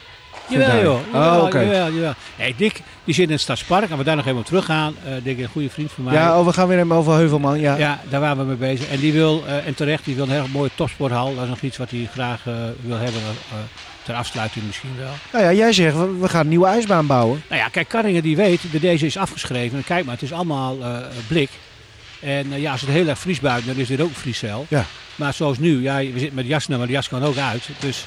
[0.50, 1.60] Jawel joh, Oh, jawel, oké.
[1.60, 2.14] jawel, jawel.
[2.36, 4.96] Hey, Dick, die zit in het Stadspark en we daar nog even op teruggaan.
[5.06, 6.14] Eh Dick, een goede vriend van mij.
[6.14, 7.60] Ja, oh, we gaan weer even over Heuvelman.
[7.60, 7.76] Ja.
[7.78, 8.88] Ja, daar waren we mee bezig.
[8.88, 11.36] En die wil, eh, en terecht, die wil een heel mooie topsporthal.
[11.36, 13.22] Dat is nog iets wat hij graag eh, wil hebben.
[14.04, 15.14] Ter afsluiting misschien wel.
[15.32, 17.44] Nou ja, jij zegt, we, gaan een nieuwe ijsbaan bouwen.
[17.50, 19.78] Nou ja, kijk, Karringen die weet, de deze is afgeschreven.
[19.78, 21.50] En kijk maar, het is allemaal eh, blik.
[22.20, 24.66] En eh, ja, als het heel erg vries buiten, dan is dit ook een vriescel.
[24.70, 24.86] Ja.
[25.16, 27.70] Maar zoals nu, ja, we zitten met jas, maar de jas kan ook uit.
[27.80, 28.06] Dus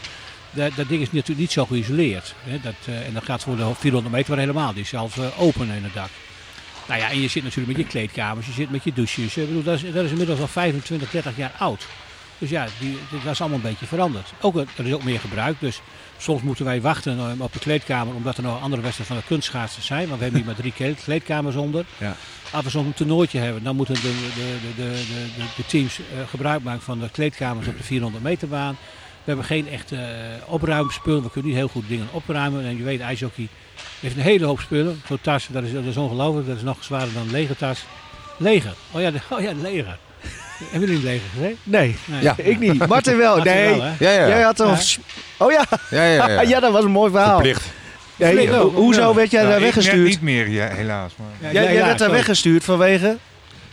[0.50, 2.34] dat, dat ding is natuurlijk niet zo geïsoleerd.
[2.44, 2.60] Hè?
[2.60, 4.72] Dat, eh, en dat gaat voor de 400 meter wel helemaal.
[4.72, 6.10] Die is zelfs open in het dak.
[6.88, 9.36] Nou ja, en je zit natuurlijk met je kleedkamers, je zit met je douches.
[9.36, 11.86] Ik bedoel, dat, is, dat is inmiddels al 25, 30 jaar oud.
[12.38, 14.32] Dus ja, die, dat is allemaal een beetje veranderd.
[14.40, 15.80] Ook, eh, er is ook meer gebruik, dus
[16.18, 19.34] soms moeten wij wachten eh, op de kleedkamer, omdat er nog andere wedstrijden van de
[19.34, 20.06] kunstschaatsen zijn.
[20.06, 21.84] Want we hebben hier maar drie kleed- kleedkamers onder.
[21.98, 22.16] Ja.
[22.52, 25.02] Als we een toernooitje hebben, dan moeten de, de, de,
[25.56, 28.76] de, teams eh, gebruik maken van de kleedkamers op de 400 meter baan.
[29.24, 29.98] We hebben geen echte
[30.46, 31.22] opruimspullen.
[31.22, 32.64] We kunnen niet heel goed dingen opruimen.
[32.64, 33.48] En je weet, ijshockey
[34.00, 35.02] heeft een hele hoop spullen.
[35.06, 36.46] Zo'n tas, dat is, dat is ongelooflijk.
[36.46, 37.84] Dat is nog zwaarder dan een lege tas.
[38.36, 38.74] Leger.
[38.90, 39.98] Oh ja, de, oh ja, leger.
[40.58, 41.56] Hebben jullie een leger gezien?
[41.62, 42.22] Nee, Nee.
[42.22, 42.34] Ja.
[42.36, 42.86] ik niet.
[42.86, 43.34] Martin wel.
[43.36, 43.66] Martin nee.
[43.78, 43.84] wel?
[43.98, 44.78] Ja, ja, Jij had toch...
[45.38, 45.64] Oh ja.
[45.90, 46.40] Ja, ja, ja.
[46.52, 47.32] ja, dat was een mooi verhaal.
[47.34, 47.62] Verplicht.
[48.16, 50.08] Nee, ho- hoezo werd jij Nou, daar weggestuurd?
[50.08, 51.12] niet meer, ja, helaas.
[51.16, 51.26] Maar...
[51.52, 53.16] Ja, Jij, jij ja, werd daar weggestuurd vanwege...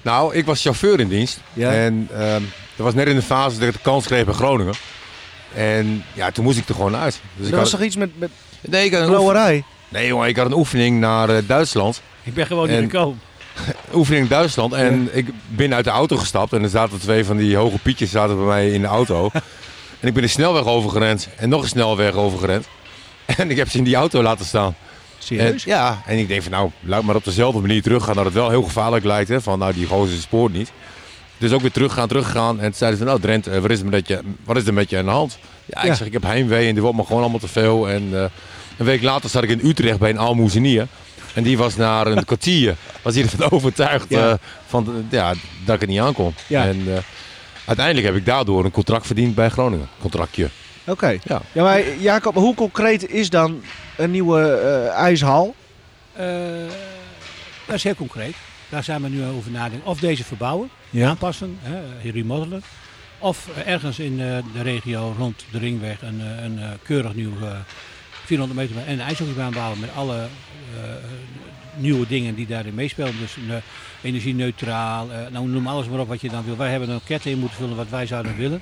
[0.02, 1.40] Nou, ik was chauffeur in dienst.
[1.54, 1.72] Ja.
[1.72, 2.42] En ehm
[2.76, 4.74] dat was net in de fase dat ik de kans kreeg bij Groningen.
[5.56, 7.20] En ja, toen moest ik er gewoon uit.
[7.36, 8.30] Dus ik Er was had, toch iets met, met
[8.62, 9.64] nee, ik had een oefen- brouwerij?
[9.90, 12.02] nee, jongen, ik had een oefening naar eh, Duitsland.
[12.24, 13.20] Ik ben gewoon En- niet gekomen.
[13.94, 14.74] Oefening in Duitsland.
[14.74, 16.54] En ik ben uit de auto gestapt.
[16.54, 19.30] En er zaten twee van die hoge pietjes zaten bij mij in de auto.
[20.00, 21.28] en ik ben de snelweg overgerend.
[21.38, 22.68] En nog een snelweg overgerend.
[23.38, 24.68] En ik heb ze in die auto laten staan.
[24.68, 24.76] En,
[25.18, 25.64] Serieus?
[25.64, 28.16] ja, en ik denk van nou, laat maar op dezelfde manier teruggaan.
[28.16, 29.30] Dat het wel heel gevaarlijk lijkt.
[29.30, 30.72] Hè, van nou, die gozer spoort niet.
[31.38, 32.60] Dus ook weer teruggaan, teruggaan.
[32.60, 34.74] En toen zeiden ze, nou Drent, eh, wat is, er met je, wat is er
[34.74, 35.38] met je aan de hand?
[35.66, 35.90] Ja, Ja.
[35.92, 37.90] ik zeg, ik heb heimwee en die wordt me gewoon allemaal te veel.
[37.90, 38.24] En eh,
[38.78, 40.88] een week later zat ik in Utrecht bij een aalmoezenier.
[41.34, 44.30] En die was na een kwartier, was hij ervan overtuigd Ja.
[44.30, 44.34] eh,
[44.68, 45.34] van, ja,
[45.66, 46.34] dat ik er niet aankom.
[46.48, 46.66] Ja.
[46.66, 46.98] En eh,
[47.66, 49.88] uiteindelijk heb ik daardoor een contract verdiend bij Groningen.
[50.00, 50.50] Contractje.
[50.86, 51.18] Oké.
[51.24, 51.42] Ja.
[51.52, 53.62] Ja, maar Jacob, hoe concreet is dan
[53.98, 55.56] een nieuwe eh, ijshal?
[56.14, 56.26] Eh,
[57.68, 58.36] dat is heel concreet.
[58.70, 59.88] Daar zijn we nu over nadenken.
[59.90, 61.10] Of deze verbouwen, Ja.
[61.10, 62.64] aanpassen, hè, remodelen.
[63.20, 67.48] Of ergens in eh, de regio rond de ringweg een, een keurig nieuw eh,
[68.38, 70.82] 400 meter een ijshockeybaan bouwen met alle eh,
[71.76, 73.14] nieuwe dingen die daarin meespelen.
[73.20, 73.56] Dus een, eh,
[74.02, 76.58] energie-neutraal, eh, nou noem alles maar op wat je dan wil.
[76.58, 78.62] Wij hebben een ketting in moeten vullen wat wij zouden willen.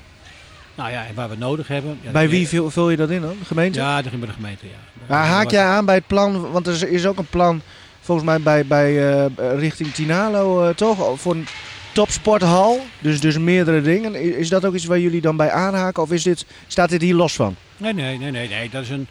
[0.75, 1.97] Nou ja, en waar we nodig hebben.
[2.01, 3.35] Ja, Bij wie vul, vul je dat in dan?
[3.39, 3.79] De gemeente?
[3.79, 5.03] Ja, dat ging bij de gemeente, ja.
[5.07, 7.61] Maar haak jij aan bij het plan, want er is- is ook een plan
[8.01, 9.25] volgens mij bij, bij eh,
[9.59, 11.19] richting Tinalo eh, toch?
[11.19, 11.47] Voor een
[11.91, 14.15] topsporthal, dus, dus meerdere dingen.
[14.15, 17.01] I- Is dat ook iets waar jullie dan bij aanhaken of is dit, staat dit
[17.01, 17.55] hier los van?
[17.77, 18.69] Nee, nee, nee, nee, nee.
[18.69, 19.07] Dat is een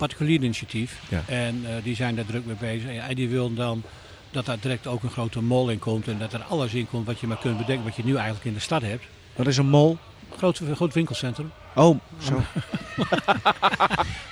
[0.00, 1.00] particulier initiatief.
[1.08, 1.22] Ja.
[1.26, 2.90] En eh, die zijn daar druk mee bezig.
[3.08, 3.82] En die willen dan
[4.30, 6.08] dat daar direct ook een grote mol in komt.
[6.08, 8.44] En dat er alles in komt wat je maar kunt bedenken, wat je nu eigenlijk
[8.44, 9.04] in de stad hebt.
[9.36, 9.98] Dat is een mol.
[10.36, 11.50] Groot, groot winkelcentrum.
[11.74, 12.42] Oh, zo.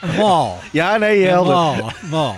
[0.01, 0.51] Een mall.
[0.73, 1.55] Ja, nee, Een helder.
[1.55, 1.93] mall.
[2.11, 2.35] mall.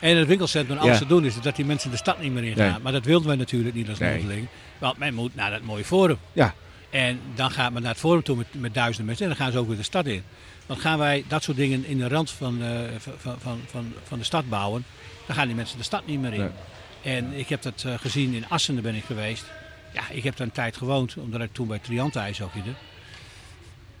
[0.00, 0.98] En het winkelcentrum, alles Ja.
[0.98, 2.70] te doen is dat die mensen de stad niet meer in gaan.
[2.70, 2.80] Nee.
[2.82, 4.48] Maar dat wilden wij natuurlijk niet als Nee.
[4.78, 6.16] Want men moet naar dat mooie forum.
[6.32, 6.54] Ja.
[6.90, 9.24] En dan gaat men naar het forum toe met, met duizenden mensen.
[9.26, 10.22] En dan gaan ze ook weer de stad in.
[10.70, 14.18] Want gaan wij dat soort dingen in de rand van, eh, van, van, van, van
[14.18, 14.84] de stad bouwen,
[15.26, 16.50] dan gaan die mensen de stad niet meer in.
[17.02, 19.44] En ik heb dat eh, gezien in Assen, daar ben ik geweest.
[19.92, 22.70] Ja, ik heb daar een tijd gewoond, omdat ik toen bij Triante ijshockeyde.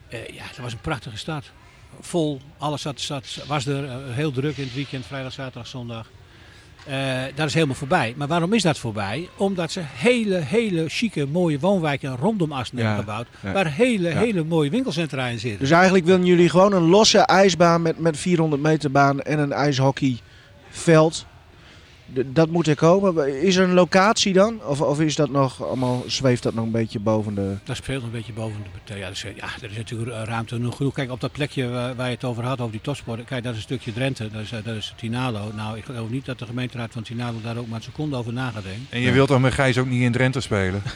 [0.08, 1.50] Eh ja, dat was een prachtige stad.
[2.00, 6.10] Vol, alles zat, zat, was er, heel druk in het weekend, vrijdag, zaterdag, zondag.
[6.86, 6.96] Eh,
[7.34, 8.14] dat is helemaal voorbij.
[8.16, 9.28] Maar waarom is dat voorbij?
[9.36, 13.26] Omdat ze hele, hele chique, mooie woonwijken rondom Assen Ja, hebben gebouwd.
[13.40, 13.52] ja.
[13.52, 14.18] Waar hele, Ja.
[14.18, 15.60] hele mooie winkelcentra in zitten.
[15.60, 19.52] Dus eigenlijk willen jullie gewoon een losse ijsbaan met, met 400 meter baan en een
[19.52, 20.18] ijshockey
[20.70, 21.14] veld.
[21.14, 21.26] D-
[22.26, 23.42] dat moet er komen.
[23.42, 24.64] Is er een locatie dan?
[24.64, 27.54] Of, of is dat nog allemaal, zweeft dat nog een beetje boven de...
[27.64, 28.98] Dat speelt een beetje boven de.
[28.98, 30.76] Ja, dus, ja, er is natuurlijk ruimte genoeg.
[30.76, 30.94] genoeg.
[30.94, 33.24] Kijk, op dat plekje waar, waar je het over had, over die topsport.
[33.24, 34.28] Kijk, dat is een stukje Drenthe.
[34.30, 35.52] Dat is, dat is Tinalo.
[35.54, 38.32] Nou, ik geloof niet dat de gemeenteraad van Tinalo daar ook maar een seconde over
[38.32, 38.86] na gaat denken.
[38.88, 40.82] En je wilt toch met Gijs ook niet in Drenthe spelen?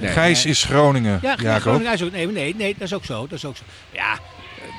[0.00, 0.52] Gijs nee.
[0.52, 1.60] is Groningen, Ja, ja Jacob.
[1.60, 3.26] Groningen is ook, nee, nee, nee, dat is ook zo.
[3.26, 3.62] Dat is ook zo.
[3.92, 4.18] Ja,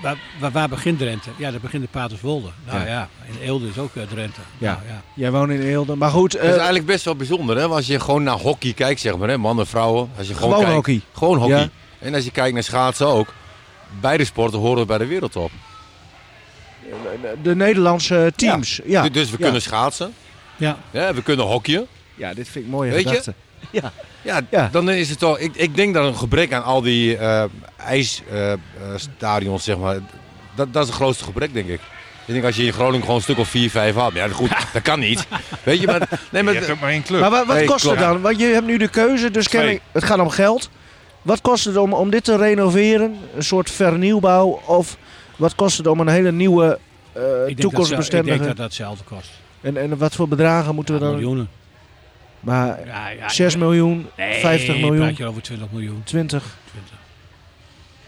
[0.05, 1.29] waar, waar, waar begint Drenthe?
[1.37, 2.49] Ja, daar begint de Paterswolde.
[2.65, 2.85] Nou Ja.
[2.85, 4.41] ja, in Eelde is ook eh, Drenthe.
[4.57, 4.71] Ja.
[4.73, 5.01] Nou, ja.
[5.15, 5.95] Jij woont in Eelde.
[5.95, 7.63] Maar goed, Dat is eh, eigenlijk best wel bijzonder, hè?
[7.67, 9.37] Als je gewoon naar hockey kijkt, zeg maar, hè?
[9.37, 10.09] mannen, vrouwen.
[10.17, 11.01] Als je gewoon, Gewoon kijkt, hockey.
[11.13, 11.57] Gewoon hockey.
[11.59, 11.69] Ja.
[11.99, 13.33] En als je kijkt naar schaatsen ook.
[14.01, 15.51] Beide sporten horen bij de wereldtop.
[17.43, 18.79] de Nederlandse teams.
[18.85, 19.43] Ja, Dus- Dus we ja.
[19.43, 20.13] kunnen schaatsen.
[20.57, 20.77] ja.
[20.91, 21.87] Ja, we kunnen hockeyen.
[22.15, 23.33] Ja, dit vind ik mooie Weet je?
[23.81, 23.91] Ja.
[24.25, 24.69] Ja, Ja.
[24.71, 25.39] dan is het toch.
[25.39, 27.43] Ik, ik denk dat een gebrek aan al die eh
[27.77, 29.97] ijsstadions, zeg maar.
[30.55, 31.79] Dat, dat is het grootste gebrek, denk ik.
[32.25, 34.13] Ik denk als je in Groningen gewoon een stuk of 4, 5 had.
[34.13, 35.27] Ja, goed, dat kan niet.
[35.63, 36.09] Weet je, maar.
[36.31, 37.19] Nee, maar Je hebt ook maar één club.
[37.21, 38.21] Maar wat, wat Nee, kost het dan?
[38.21, 40.69] Want je hebt nu de keuze, dus kennelijk, het gaat om geld.
[41.21, 43.15] Wat kost het om, om dit te renoveren?
[43.35, 44.61] Een soort vernieuwbouw?
[44.65, 44.97] Of
[45.35, 46.79] wat kost het om een hele nieuwe
[47.13, 48.37] eh Ik, denk dat, ze- ik toekomstbestendige...
[48.37, 49.29] denk dat dat hetzelfde kost.
[49.61, 51.15] En, en wat voor bedragen moeten Ja, we dan...
[51.15, 51.49] miljoenen.
[52.45, 56.01] Maar Ja, ja, 6 miljoen, nee, 50 miljoen, praat je over 20 miljoen.
[56.03, 56.57] 20.
[56.71, 56.93] 20.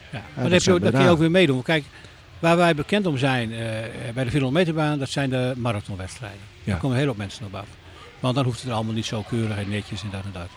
[0.10, 1.62] Ja, maar dat dan, heb je, dan kun je ook weer meedoen.
[1.62, 1.84] Kijk,
[2.40, 3.58] waar wij bekend om zijn eh,
[4.14, 6.40] bij de 400 meterbaan, dat zijn de marathonwedstrijden.
[6.64, 6.72] Ja.
[6.72, 7.66] Daar komen hele hoop mensen op af.
[8.20, 10.48] Want dan hoeft het er allemaal niet zo keurig en netjes en dat en dat.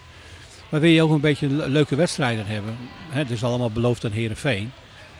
[0.69, 2.77] Maar wil je ook een beetje le- leuke wedstrijden hebben,
[3.11, 4.73] hè, het is allemaal beloofd aan Herenveen.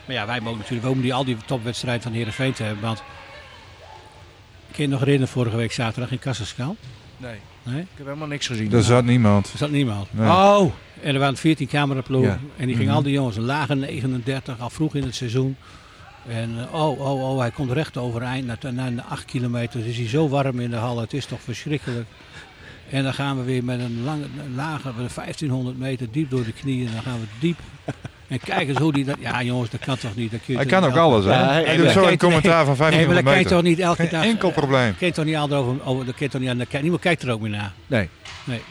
[0.05, 2.83] Maar ja, wij mogen natuurlijk ook die, al die topwedstrijden van Herenveen te hebben.
[2.83, 3.03] Want
[4.71, 6.75] kun je nog herinneren vorige week zaterdag in Kassenskaal?
[7.17, 7.81] Nee, Nee?
[7.81, 8.69] ik heb helemaal niks gezien.
[8.69, 9.51] Daar zat niemand.
[9.51, 10.07] Er zat niemand.
[10.13, 10.29] Nee.
[10.29, 10.71] Oh,
[11.01, 12.29] En er waren 14 cameraploegen.
[12.31, 12.39] Ja.
[12.57, 12.95] En die gingen Mhm.
[12.97, 15.55] al die jongens, een lage 39, al vroeg in het seizoen.
[16.27, 18.45] En eh, oh, oh, oh, hij komt recht overeind.
[18.45, 20.99] Na, na, na 8 kilometer is hij zo warm in de hal.
[20.99, 22.07] Het is toch verschrikkelijk.
[22.89, 26.43] En dan gaan we weer met een lange, een lage, met 1500 meter diep door
[26.45, 26.87] de knieën.
[26.87, 27.57] En dan gaan we diep.
[28.31, 29.15] En kijk eens hoe die dat...
[29.19, 30.31] Ja jongens, dat kan toch niet.
[30.31, 31.31] Dat kun je Hij kan ook alles, hè?
[31.31, 33.63] Hij- doet maar zo een kijk, commentaar van Nee, maar 1500 dat kan je toch
[33.63, 34.23] niet elke Geen dag...
[34.23, 34.95] enkel probleem.
[34.99, 35.85] Je toch niet altijd over...
[35.85, 37.71] over dat toch niet aan niemand kijkt er ook meer naar.
[37.87, 38.09] nee.
[38.43, 38.61] Nee.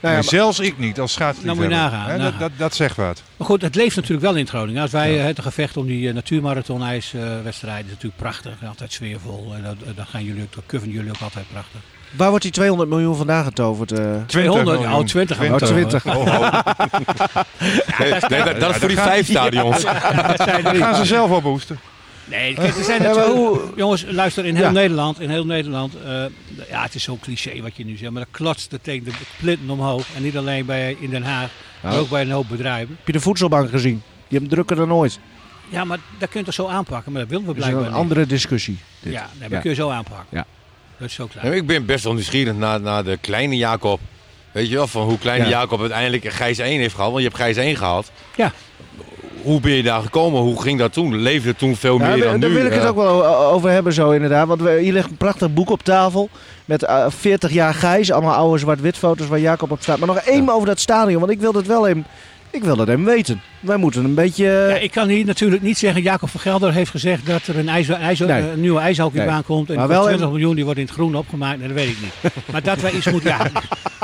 [0.00, 1.68] Nou ja, Nee, zelfs ik niet als schaatsliefhebber.
[1.68, 2.30] Nou, moet je nagaan, nagaan.
[2.30, 3.22] Dat, dat, dat zegt wat.
[3.36, 4.82] Maar goed, het leeft natuurlijk wel in Groningen.
[4.82, 8.52] Als wij eh, het gevecht om die uh, natuurmarathon-ijswedstrijd is natuurlijk prachtig.
[8.66, 9.54] Altijd sfeervol.
[9.54, 11.80] En dat, dat, gaan jullie ook, dat jullie ook altijd prachtig.
[12.10, 13.92] Waar wordt die 200 miljoen vandaan getoverd?
[13.92, 13.98] eh?
[14.26, 14.94] 200, miljoen.
[14.98, 16.06] oh 20 gaan we Oh, het 20.
[16.06, 16.32] over.
[16.32, 16.58] Oh, oh.
[17.98, 19.82] Nee, nee, dat, dat is voor die vijf stadions.
[19.82, 21.78] Dat zijn Dat gaan ze zelf ophoesten.
[22.24, 24.70] Nee, kijk, er zijn Ja, natuurlijk- hoe- Jongens, luister, in heel Ja.
[24.70, 26.10] Nederland, in heel Nederland, eh,
[26.70, 29.10] ja, het is zo'n cliché wat je nu zegt, maar dat klotst er tegen de
[29.40, 30.04] plinten omhoog.
[30.16, 31.48] En niet alleen bij, in Den Haag,
[31.82, 32.94] maar ook bij een hoop bedrijven.
[32.98, 34.02] Heb je de voedselbank gezien?
[34.28, 35.18] Die hebben drukker dan ooit.
[35.68, 37.86] Ja, maar dat kun je toch zo aanpakken, maar dat willen we Dat is blijkbaar
[37.88, 38.02] een niet.
[38.02, 38.78] andere discussie.
[39.00, 39.12] dit.
[39.12, 39.58] Ja, nee, Ja.
[39.60, 40.26] kun je zo aanpakken.
[40.30, 40.46] Ja.
[40.98, 41.46] Dat is zo klein.
[41.46, 44.00] Ja, ik ben best wel nieuwsgierig naar, naar de kleine Jacob.
[44.52, 45.50] Weet je wel, van hoe kleine Ja.
[45.50, 47.10] Jacob uiteindelijk een Gijs 1 heeft gehad.
[47.10, 48.10] Want je hebt Gijs 1 gehad.
[48.36, 48.52] Ja.
[49.42, 50.40] Hoe ben je daar gekomen?
[50.40, 51.16] Hoe ging dat toen?
[51.16, 52.54] Leefde het toen veel meer daar dan daar nu?
[52.56, 52.88] wil ik het Ja.
[52.88, 54.46] ook wel over hebben zo inderdaad.
[54.46, 56.28] Want hier ligt een prachtig boek op tafel.
[56.64, 58.12] Met eh, 40 jaar Gijs.
[58.12, 59.98] Allemaal oude zwart-wit foto's waar Jacob op staat.
[59.98, 61.20] Maar nog één over dat stadion.
[61.20, 62.06] Want ik wil dat wel even,
[62.50, 63.40] ik wil dat even weten.
[63.60, 64.44] Wij moeten een beetje...
[64.44, 67.68] Ja, ik kan hier natuurlijk niet zeggen, Jacob van Gelder heeft gezegd dat er een,
[67.68, 68.42] ijs, ijs, Nee.
[68.50, 69.42] een nieuwe ijshockeybaan Nee.
[69.42, 69.70] komt.
[69.70, 71.76] En Maar voor wel 20 een- miljoen die wordt in het groen opgemaakt, nee, dat
[71.76, 72.32] weet ik niet.
[72.52, 73.46] maar dat, wij iets moet, ja,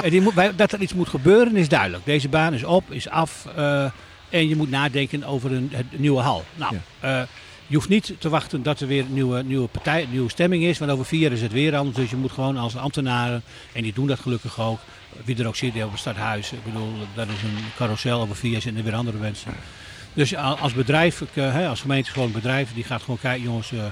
[0.08, 2.04] die moet, wij- dat er iets moet gebeuren is duidelijk.
[2.04, 3.84] Deze baan is op, is af eh,
[4.30, 6.44] en je moet nadenken over een, het nieuwe hal.
[6.54, 7.20] Nou, eh,
[7.66, 10.78] je hoeft niet te wachten dat er weer een nieuwe, nieuwe, partij, nieuwe stemming is,
[10.78, 11.96] want over vier jaar is het weer anders.
[11.96, 14.78] Dus je moet gewoon als ambtenaren, en die doen dat gelukkig ook,
[15.24, 16.52] wie er ook zit op het stadhuis.
[16.52, 19.52] Ik bedoel, dat is een carousel, over vier er weer andere mensen.
[20.14, 23.84] Dus als bedrijf, eh, als gemeente gewoon bedrijf, die gaat gewoon kijken, jongens, eh,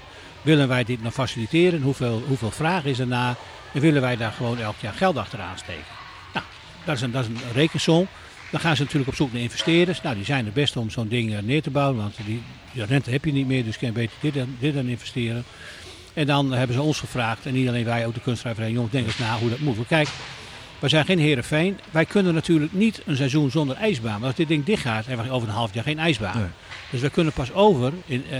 [0.42, 1.82] willen wij dit nou faciliteren?
[1.82, 3.34] Hoeveel, hoeveel vraag is er naar?
[3.74, 5.84] En willen wij daar gewoon elk jaar geld achteraan steken?
[6.34, 6.44] Nou,
[6.84, 8.06] dat is een, dat is een rekensom.
[8.50, 10.02] Dan gaan ze natuurlijk op zoek naar investeerders.
[10.02, 12.42] Nou, die zijn het best om zo'n ding eh, neer te bouwen, want die,
[12.74, 15.44] rente heb je niet meer, dus kun je beter dit, dan- dit dan investeren.
[16.14, 19.06] En dan hebben ze ons gevraagd, en niet alleen wij, ook de kunstschrijverij, jongens, denk
[19.06, 19.86] eens na hoe dat moet.
[19.86, 20.08] Kijk,
[20.80, 21.78] wij zijn geen Herenveen.
[21.90, 24.18] Wij kunnen natuurlijk niet een seizoen zonder ijsbaan.
[24.18, 26.36] Maar als dit ding dicht gaat, hebben we over een half jaar geen ijsbaan.
[26.38, 26.46] Nee.
[26.90, 28.38] Dus we kunnen pas over in, eh,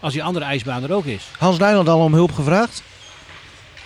[0.00, 1.28] als die andere ijsbaan er ook is.
[1.38, 2.82] Hans Nijland al om hulp gevraagd?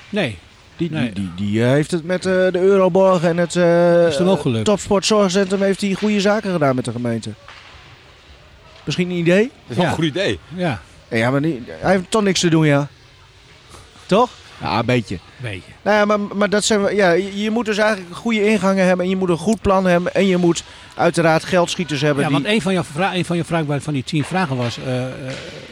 [0.09, 0.39] Nee,
[0.77, 1.13] Die, Nee.
[1.13, 4.29] die, die, die, eh, heeft het met eh, de Euroborg en het eh Is hem
[4.29, 4.65] ook gelukt?
[4.65, 7.31] Topsportzorgcentrum heeft hij goede zaken gedaan met de gemeente.
[8.85, 9.43] Misschien een idee?
[9.43, 9.91] Dat is wel Ja.
[9.91, 10.39] een goed idee.
[10.55, 12.89] ja, Ja, maar niet, hij heeft toch niks te doen, ja.
[14.07, 14.31] Toch?
[14.61, 15.19] Ja, een beetje.
[15.37, 15.73] weet je.
[15.83, 19.05] Nou ja, maar, maar dat zijn we, ja, je, moet dus eigenlijk goede ingangen hebben
[19.05, 20.63] en je moet een goed plan hebben en je moet
[20.97, 22.23] uiteraard geldschieters hebben.
[22.23, 24.57] Ja, die, want een van, jouw vra- een van je vragen van die tien vragen
[24.57, 24.79] was,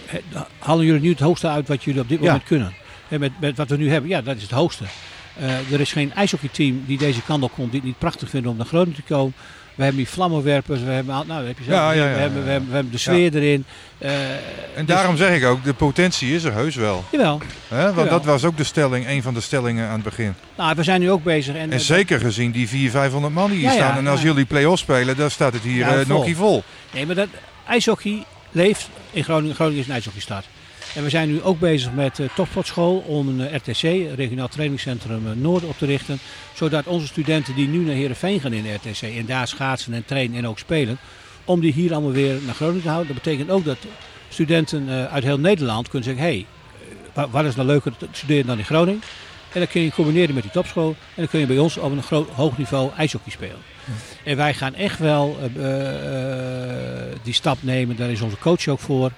[0.07, 0.23] het-
[0.59, 2.25] halen jullie nu het hoogste uit wat jullie op dit Ja.
[2.25, 2.75] moment kunnen?
[3.09, 4.85] En met, met wat we nu hebben, ja, dat is het hoogste.
[5.39, 8.51] Eh, er is geen ijshockeyteam die deze kant op komt, die het niet prachtig vinden
[8.51, 9.35] om naar Groningen te komen.
[9.75, 12.03] We hebben die vlammenwerpers, we hebben, nou, dat heb je zelf Ja, gezien.
[12.03, 13.65] ja, ja, we, hebben, we, hebben, we hebben de sfeer erin.
[13.99, 14.11] Eh,
[14.77, 17.05] En daarom zeg ik ook, de potentie is er heus wel.
[17.13, 17.41] jawel.
[17.69, 17.83] Hè?
[17.85, 18.09] Want Jawel.
[18.13, 20.35] dat was ook de stelling, een van de stellingen aan het begin.
[20.57, 21.55] Nou, we zijn nu ook bezig.
[21.57, 23.97] En, En zeker gezien die 400, 500 man die hier staan.
[23.97, 26.35] En als jullie play-off spelen, dan staat het hier Ja, eh vol.
[26.35, 26.63] vol.
[26.93, 27.29] Nee, maar dat,
[27.69, 29.55] ijshockey leeft in Groningen.
[29.55, 30.45] Groningen is een ijshockeystad.
[30.95, 33.81] En we zijn nu ook bezig met de topsportschool om een eh, RTC,
[34.17, 36.19] Regionaal Trainingscentrum eh, Noord, op te richten.
[36.55, 40.05] Zodat onze studenten die nu naar Heerenveen gaan in de RTC en daar schaatsen en
[40.05, 40.99] trainen en ook spelen,
[41.45, 43.15] om die hier allemaal weer naar Groningen te houden.
[43.15, 43.77] Dat betekent ook dat
[44.29, 46.47] studenten eh, uit heel Nederland kunnen zeggen, hé, hey,
[47.13, 49.03] wa- wat is nou leuker te studeren dan in Groningen?
[49.53, 50.89] En dat kun je combineren met die topschool.
[50.89, 53.57] En dan kun je bij ons op een groot, hoog niveau ijshockey spelen.
[54.25, 57.97] En wij gaan echt wel eh, eh, die stap nemen.
[57.97, 59.11] Daar is onze coach ook voor.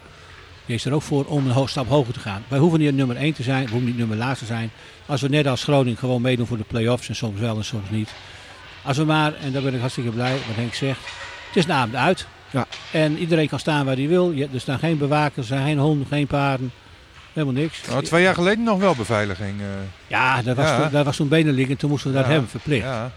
[0.67, 2.45] Die is er ook voor om een stap hoger te gaan.
[2.49, 3.65] Wij hoeven niet nummer 1 te zijn.
[3.65, 4.71] We hoeven niet nummer laatste te zijn.
[5.07, 7.09] Als we net als Groningen gewoon meedoen voor de play-offs.
[7.09, 8.11] En soms wel en soms niet.
[8.83, 11.01] Als we maar, en daar ben ik hartstikke blij wat Henk zegt.
[11.47, 12.27] Het is een avond uit.
[12.51, 12.67] Ja.
[12.93, 14.31] En iedereen kan staan waar hij wil.
[14.31, 16.73] Je- Er staan geen bewakers, er zijn geen honden, geen paarden.
[17.33, 17.81] Helemaal niks.
[17.89, 19.61] Nou, twee jaar geleden nog wel beveiliging.
[19.61, 19.67] eh.
[20.07, 20.81] Ja, daar was, Ja.
[20.81, 21.77] Toen, daar was toen benen liggen.
[21.77, 22.31] Toen moesten we dat Ja.
[22.33, 22.85] hebben, verplicht.
[22.85, 23.11] ja.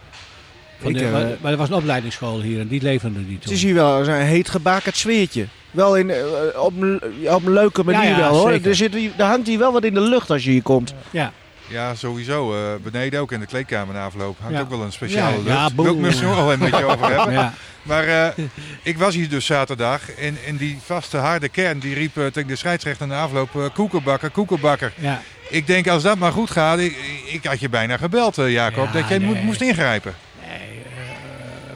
[0.82, 3.44] Van de- eh, maar, maar er was een opleidingsschool hier en die leverden die Het
[3.46, 3.54] toen.
[3.54, 5.46] is hier wel een heet gebakerd sfeertje.
[5.72, 6.18] Wel in, eh,
[6.56, 8.52] op, een, op een leuke manier Ja, ja, wel hoor.
[8.52, 8.70] zeker.
[8.70, 10.94] Er, zit, er hangt hier wel wat in de lucht als je hier komt.
[11.12, 11.32] Ja,
[11.68, 12.54] ja, sowieso.
[12.54, 14.62] eh, beneden ook in de kleedkamer na afloop hangt Ja.
[14.62, 15.48] ook wel een speciale Ja, lucht.
[15.48, 16.02] ja, Daar wil ik boem.
[16.02, 17.34] misschien nog wel een beetje over hebben.
[17.34, 17.54] ja.
[17.82, 18.44] Maar eh,
[18.84, 22.56] ik was hier dus zaterdag en, en die vaste harde kern die riep tegen de
[22.56, 24.94] scheidsrechter na afloop koekenbakker, koekenbakker.
[24.98, 25.22] ja.
[25.50, 26.96] Ik denk als dat maar goed gaat, ik,
[27.32, 29.28] ik had je bijna gebeld Jacob, Ja, dat jij nee.
[29.28, 30.13] moet, moest ingrijpen.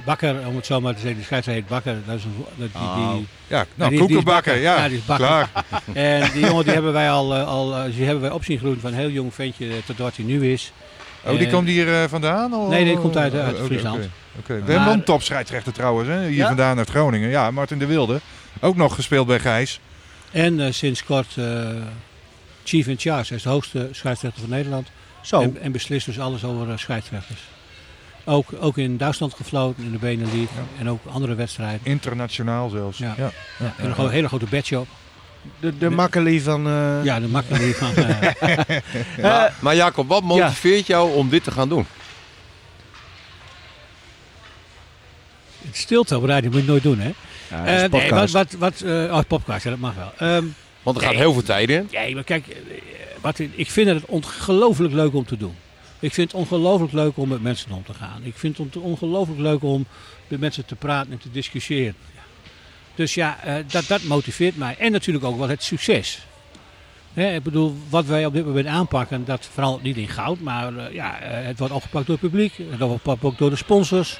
[0.05, 1.95] Bakker, om het zo maar te zeggen, de scheidsrechter heet Bakker.
[2.05, 4.57] Dat is een, dat, die, die, Ja, nou die- die koekenbakker, bakker.
[4.61, 5.27] ja, Ja, die is bakker.
[5.27, 5.49] klaar.
[5.93, 8.57] En die jongen die hebben wij al, eh, al eh, die hebben wij op zien
[8.57, 10.71] groeien van een heel jong ventje eh, tot wat hij nu is.
[11.25, 12.53] Oh, die komt hier eh, vandaan?
[12.53, 13.95] Of- Nee, die komt uit, Oh, uit oké, Friesland.
[13.97, 14.53] oké, oké.
[14.53, 16.27] We Maar- hebben een topscheidsrechter trouwens, hè?
[16.27, 16.47] hier Ja?
[16.47, 17.29] vandaan uit Groningen.
[17.29, 18.19] Ja, Martin de Wilde.
[18.61, 19.79] Ook nog gespeeld bij Gijs.
[20.31, 21.67] En eh, sinds kort eh,
[22.63, 23.27] chief in charge.
[23.27, 24.87] Hij is de hoogste scheidsrechter van Nederland.
[25.21, 25.41] Zo.
[25.41, 27.39] En, en beslist dus alles over scheidsrechters.
[28.25, 31.79] Ook, ook in Duitsland gefloten, in de Benelux en ook andere wedstrijden.
[31.83, 32.97] Internationaal zelfs.
[32.97, 33.13] Ja.
[33.17, 33.31] Ja.
[33.59, 34.87] Ja, en een hele grote badge op.
[35.59, 36.67] De, de makkelie van...
[36.67, 37.95] eh, Ja, de makkelijk van.
[38.05, 38.77] eh,
[39.21, 41.85] Maar, maar Jacob, wat motiveert jou om dit te gaan doen?
[45.65, 47.11] Het stilte op radio moet je nooit doen, hè?
[47.49, 50.11] Ja, Eh, nee, wat, wat, wat, eh, oh, podcast, ja, dat mag wel.
[50.17, 50.45] Ehm,
[50.83, 51.87] Want er gaat heel veel tijd in.
[51.91, 52.45] nee, maar kijk,
[53.21, 55.55] wat, ik vind het ongelooflijk leuk om te doen.
[56.03, 58.21] Ik vind het ongelooflijk leuk om met mensen om te gaan.
[58.23, 59.85] Ik vind het ongelooflijk leuk om
[60.27, 61.95] met mensen te praten en te discussiëren.
[62.95, 64.75] Dus ja, eh, dat, dat motiveert mij.
[64.77, 66.19] En natuurlijk ook wel het succes.
[67.13, 70.39] Ik bedoel, wat wij op dit moment aanpakken, dat verandert niet in goud.
[70.39, 72.57] Maar eh, ja, eh, het wordt opgepakt door het publiek.
[72.57, 74.19] Het wordt opgepakt ook door de sponsors.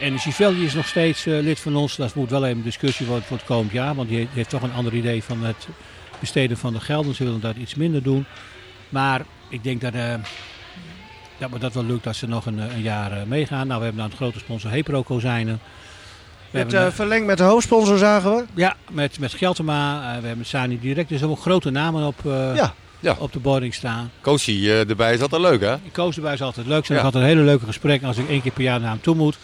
[0.00, 1.96] Energy Value is nog steeds lid van ons.
[1.96, 3.94] Dat moet wel even een discussie worden voor het komend jaar.
[3.94, 5.68] Want die heeft toch een ander idee van het
[6.20, 7.14] besteden van de gelden.
[7.14, 8.24] Ze willen dat iets minder doen.
[8.88, 9.94] Maar ik denk dat,
[11.38, 13.66] dat me dat wel lukt als ze nog een, eh, een jaar eh, meegaan.
[13.66, 15.60] Nou, we hebben dan een grote sponsor Hepro Kozijnen.
[16.50, 18.44] We Het hebben, eh, eh, verlengd met de hoofdsponsor zagen we.
[18.54, 20.14] ja, met, met Geltema.
[20.14, 21.08] eh, we hebben Sani Direct.
[21.08, 22.74] Dus er hebben grote namen op, eh, Ja.
[23.00, 23.16] Ja.
[23.18, 24.10] op de boarding staan.
[24.46, 25.74] Eh, erbij is altijd leuk, hè?
[25.74, 26.86] Ik koos erbij is altijd leuk.
[26.86, 27.04] Zijn Ja.
[27.04, 29.38] altijd een hele leuke gesprek als ik één keer per jaar naar hem toe moet.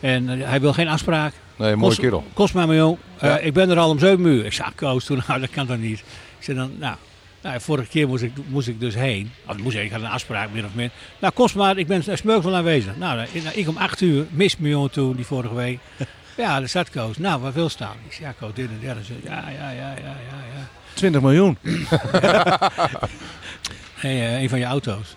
[0.00, 1.32] En hij wil geen afspraak.
[1.56, 2.24] Nee, mooie kerel.
[2.34, 2.96] Kost maar, jong.
[3.18, 3.38] Eh, Ja.
[3.38, 4.44] ik ben er al om 7 uur.
[4.44, 5.98] Ik zei, ah, Koos, toen, nou, dat kan toch niet.
[6.38, 6.96] Ik zei dan, nou,
[7.42, 9.30] nou, vorige keer moest ik, moest ik dus heen.
[9.46, 10.90] Of moest ik, ik had een afspraak, meer of meer.
[11.18, 12.96] Nou, kost maar, ik ben smurk aanwezig.
[12.96, 15.78] Nou, dan- ik, om 8 uur, mis mijn jongen toen, die vorige week.
[16.36, 17.18] ja, daar staat Koos.
[17.18, 17.94] Nou, waar wil staan?
[18.06, 18.94] Ik zei, ja, Koos, dit en dat.
[18.94, 20.68] Hij zei, Ja, ja, ja, ja, ja, ja.
[20.94, 21.58] 20 miljoen.
[23.94, 25.14] Hey, eh, een van je auto's.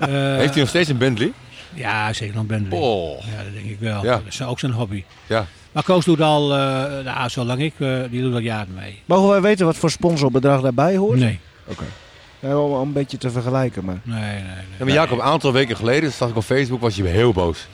[0.00, 1.32] Eh, Heeft hij nog steeds een Bentley?
[1.74, 2.44] Ja, zeker nog.
[2.70, 3.24] Oh.
[3.24, 4.04] Ja, dat denk ik wel.
[4.04, 4.12] Ja.
[4.16, 5.04] Dat is ook zijn hobby.
[5.26, 5.46] Ja.
[5.72, 9.02] Maar Koos doet al, eh nou, zolang ik, eh, die doet al jaren mee.
[9.04, 11.18] Mogen wij weten wat voor sponsorbedrag daarbij hoort?
[11.18, 11.38] Nee,
[12.40, 13.84] Ja, om, om een beetje te vergelijken.
[13.84, 14.00] Maar.
[14.02, 14.32] nee, nee.
[14.42, 14.42] nee.
[14.78, 17.66] Ja, maar Jacob, een aantal weken geleden zag ik op Facebook, was je heel boos.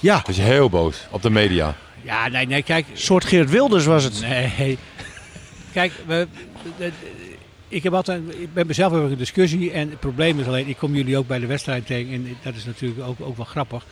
[0.00, 1.74] Ja, Was je heel boos op de media.
[2.02, 2.86] Ja, nee, nee, kijk.
[2.92, 4.20] een soort Geert Wilders was het.
[4.20, 4.78] Nee.
[5.72, 6.26] Kijk, we,
[6.62, 6.92] de- de-
[7.68, 10.76] ik heb altijd, ik ben mezelf over een discussie en het probleem is alleen, ik
[10.76, 13.84] kom jullie ook bij de wedstrijd tegen en dat is natuurlijk ook, ook wel grappig.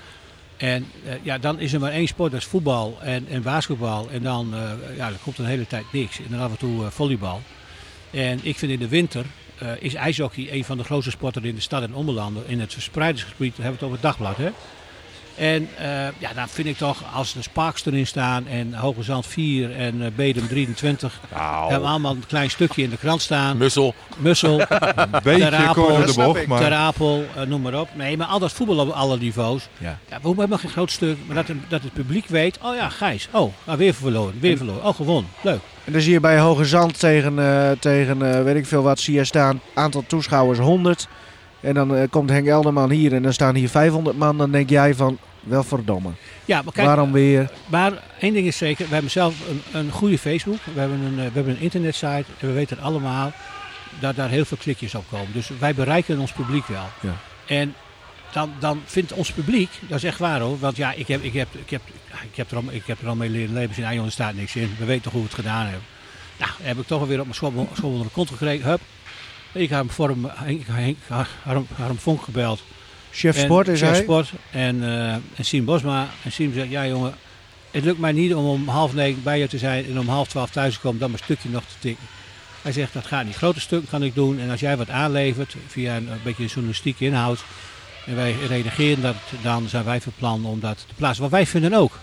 [0.62, 4.10] En eh, ja, dan is er maar één sport, dat is voetbal en, en basketbal.
[4.10, 6.18] En dan eh, ja, er komt een hele tijd niks.
[6.18, 7.42] En dan af en toe eh, volleybal.
[8.10, 9.26] En ik vind in de winter
[9.78, 12.42] is ijshockey een van de grootste sporten in de stad en ommelanden.
[12.46, 14.36] In het verspreidingsgebied, hebben we het over het dagblad.
[14.36, 14.50] Hè?
[15.36, 15.86] En eh,
[16.18, 20.02] ja, dan vind ik toch, als de Sparks erin staan en Hoge Zand 4 en
[20.02, 23.56] eh, Bedum 23, Nou, hebben we allemaal een klein stukje in de krant staan.
[23.56, 23.94] Mussel.
[24.16, 24.60] Mussel,
[24.96, 27.88] Een beetje Apel, kort door de bocht, maar Ter Apel, eh, noem maar op.
[27.94, 29.68] Nee, maar al dat voetbal op alle niveaus.
[29.78, 29.98] Ja.
[30.10, 33.28] Ja, we hebben geen groot stuk, maar dat, dat het publiek weet, oh ja, Gijs,
[33.32, 34.84] oh, nou, weer verloren, weer verloren.
[34.84, 35.60] Oh, gewonnen, leuk.
[35.84, 39.00] En dan zie je bij Hoge Zand tegen, eh, tegen eh, weet ik veel wat,
[39.00, 41.08] zie je staan, aantal toeschouwers 100.
[41.62, 44.38] En dan eh, komt Henk Elderman hier en dan staan hier 500 man.
[44.38, 46.10] Dan denk jij van, wel verdomme.
[46.44, 47.50] Ja, maar kijk, Waarom weer?
[47.66, 51.18] Maar één ding is zeker, we hebben zelf een, een goede Facebook, we hebben een,
[51.18, 53.32] eh, we hebben een internetsite en we weten allemaal
[54.00, 55.32] dat daar heel veel klikjes op komen.
[55.32, 56.86] Dus wij bereiken ons publiek wel.
[57.00, 57.14] Ja.
[57.46, 57.74] En
[58.32, 61.32] dan, dan vindt ons publiek, dat is echt waar hoor, want ja, ik heb, ik
[61.32, 61.82] heb, ik heb,
[62.30, 64.34] ik heb, er, al, ik heb er al mee leren leven, in jongen, er staat
[64.34, 65.84] niks in, we weten toch hoe we het gedaan hebben.
[66.38, 68.80] Nou, heb ik toch alweer op mijn schommel schommel onder de kont gekregen, hup.
[69.52, 70.96] Ik heb hem voor hem, Henk, Henk,
[71.98, 72.62] Vonk gebeld.
[73.10, 74.02] Chef En Sport is chef hij.
[74.02, 76.08] Sport en, eh en Siem Bosma.
[76.24, 77.14] En Siem zegt, ja jongen,
[77.70, 80.28] het lukt mij niet om om half negen bij je te zijn en om half
[80.28, 82.04] twaalf thuis te komen, dan mijn stukje nog te tikken.
[82.62, 83.36] Hij zegt, dat gaat niet.
[83.36, 87.04] Grote stukken kan ik doen en als jij wat aanlevert via een, een beetje journalistieke
[87.04, 87.44] inhoud
[88.06, 91.20] en wij reageren dat, dan zijn wij van plan om dat te plaatsen.
[91.20, 91.98] Want wij vinden ook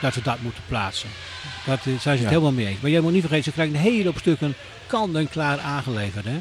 [0.00, 1.08] dat we dat moeten plaatsen.
[1.66, 2.28] Dat eh, zijn ze het Ja.
[2.28, 2.80] helemaal mee eens.
[2.80, 4.54] Maar jij moet niet vergeten, ze krijgen een hele hoop stukken
[4.86, 6.24] kant en klaar aangeleverd.
[6.24, 6.38] Hè?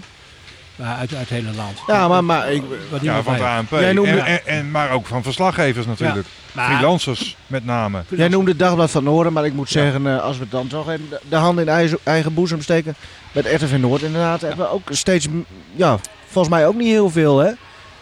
[0.81, 1.77] Uh, Uit, uit het hele land.
[1.87, 3.47] Ja, maar, maar ik, Wat ja, van de weet.
[3.49, 3.69] ANP.
[3.69, 6.27] Jij noemde- En, en, en- maar ook van verslaggevers natuurlijk.
[6.51, 8.03] Maar- Freelancers met name.
[8.09, 10.89] jij noemde het Dagblad van Noorden, maar ik moet zeggen, eh, als we dan toch
[10.89, 12.95] even de- hand in eigen, eigen boezem steken.
[13.31, 15.27] Met RTV Noord inderdaad, hebben we ook steeds,
[15.75, 17.51] ja, volgens mij ook niet heel veel hè.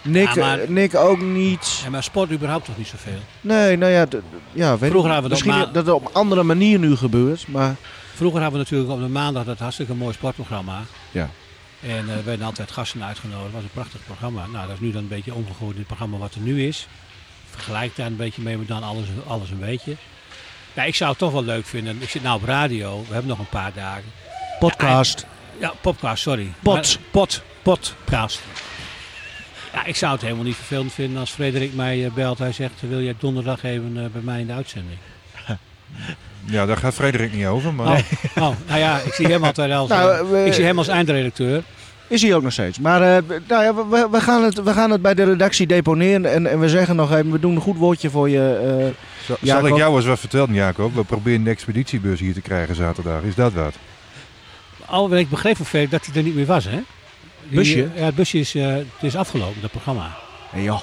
[0.02, 1.80] Nick, Ja, maar- eh, Nick ook niet.
[1.84, 3.20] Ja, maar sport überhaupt toch niet zoveel.
[3.42, 4.06] Nee, nou ja,
[4.52, 7.46] ja weet Vroeger hadden we dat misschien dat het op een andere manier nu gebeurt,
[7.48, 7.76] maar
[8.16, 10.82] Vroeger hadden we natuurlijk op de maandag dat hartstikke mooi sportprogramma.
[11.12, 11.30] Ja.
[11.82, 13.44] En eh, er werden altijd gasten uitgenodigd.
[13.46, 14.46] Het was een prachtig programma.
[14.48, 16.88] Nou, dat is nu dan een beetje omgegooid in het programma wat er nu is.
[17.50, 19.96] Vergelijk daar een beetje mee, maar dan alles, alles een beetje.
[20.74, 22.02] Ja, ik zou het toch wel leuk vinden.
[22.02, 23.00] Ik zit nou op radio.
[23.08, 24.04] We hebben nog een paar dagen.
[24.60, 25.26] podcast.
[25.60, 26.52] Ja, podcast, sorry.
[26.62, 26.74] Pot.
[26.76, 27.42] Maar- pot.
[27.62, 28.42] Podcast.
[29.74, 32.38] Ja, ik zou het helemaal niet vervelend vinden als Frederik mij eh, belt.
[32.40, 34.98] Hij zegt, wil jij donderdag even eh, bij mij in de uitzending?
[36.46, 37.74] Ja, daar gaat Frederik niet over.
[37.74, 40.64] Maar Oh, oh, nou ja, ik zie hem altijd als, Nou, eh, we- ik zie
[40.64, 41.64] hem als eindredacteur.
[42.08, 42.80] Is hij ook nog steeds.
[42.80, 46.32] Maar eh, nou ja, we, we, gaan het, we gaan het bij de redactie deponeren.
[46.34, 48.94] En, en we zeggen nog even, we doen een goed woordje voor je.
[49.28, 50.96] eh, zal, ik jou eens wat vertellen, Jacob?
[50.96, 53.22] We proberen de expeditiebus hier te krijgen zaterdag.
[53.22, 53.74] Is dat wat?
[54.86, 56.80] Al ik begreep van dat hij er niet meer was, hè?
[57.48, 57.88] Die- Busje?
[57.96, 60.16] Ja, het busje is, eh, het is afgelopen, dat programma.
[60.50, 60.80] hey, joh.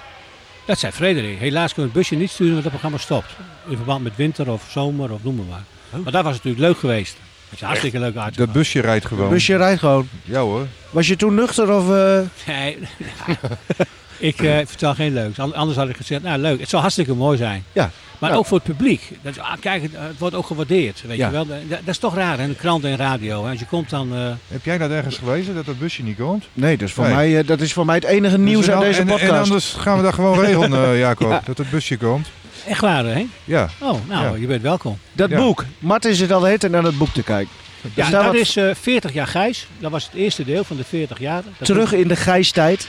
[0.64, 1.38] Dat zei Frederik.
[1.38, 3.36] Helaas kunnen we het busje niet sturen, want het programma stopt.
[3.68, 6.00] In verband met winter of zomer of noem maar maar.
[6.02, 7.16] Maar dat was natuurlijk leuk geweest.
[7.44, 8.36] Het is een hartstikke leuk uit.
[8.36, 9.28] Dat busje rijdt gewoon.
[9.28, 10.08] Busje rijdt gewoon.
[10.24, 10.66] Ja hoor.
[10.90, 11.90] Was je toen nuchter of...
[11.90, 12.78] eh, Nee,
[14.18, 15.38] ik eh, vertel geen leuks.
[15.38, 17.64] An- Anders had ik gezegd, nou leuk, het zou hartstikke mooi zijn.
[17.72, 17.90] Ja.
[18.18, 18.36] Maar Ja.
[18.36, 19.10] ook voor het publiek.
[19.22, 21.02] Dat, is- ah, kijk, het, eh, het wordt ook gewaardeerd.
[21.06, 21.26] Weet Ja.
[21.26, 21.46] je wel.
[21.46, 22.46] Dat, dat is toch raar, hè?
[22.46, 23.44] De krant en radio.
[23.44, 23.50] Hè?
[23.50, 24.14] Als je komt dan...
[24.14, 26.44] eh, Heb jij dat ergens gelezen, dat dat busje niet komt?
[26.52, 27.14] Nee, dat is, voor Nee.
[27.32, 29.30] mij, dat is voor mij het enige nieuws Dus aan en- deze en, podcast.
[29.32, 31.30] En anders gaan we dat gewoon regelen, eh, Jacob.
[31.30, 31.42] Ja.
[31.44, 32.28] Dat het busje komt.
[32.66, 33.26] echt waar, hè?
[33.44, 33.68] Ja.
[33.80, 34.40] Oh, nou, Ja.
[34.40, 34.98] je bent welkom.
[35.12, 35.36] dat Ja.
[35.38, 35.64] boek.
[35.78, 37.52] Martin zit al heet en naar het boek te kijken.
[37.94, 39.66] Ja, dat wat is eh 40 jaar Gijs.
[39.78, 41.42] Dat was het eerste deel van de 40 jaar.
[41.42, 42.88] Dat terug in de gijstijd.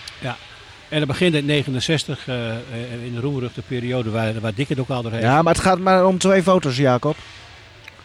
[0.89, 2.57] En dat begint in 69, eh, eh,
[3.05, 5.21] in de roemruchte periode waar, waar Dick het ook al doorheen.
[5.21, 7.15] Ja, maar het gaat maar om twee foto's, Jacob.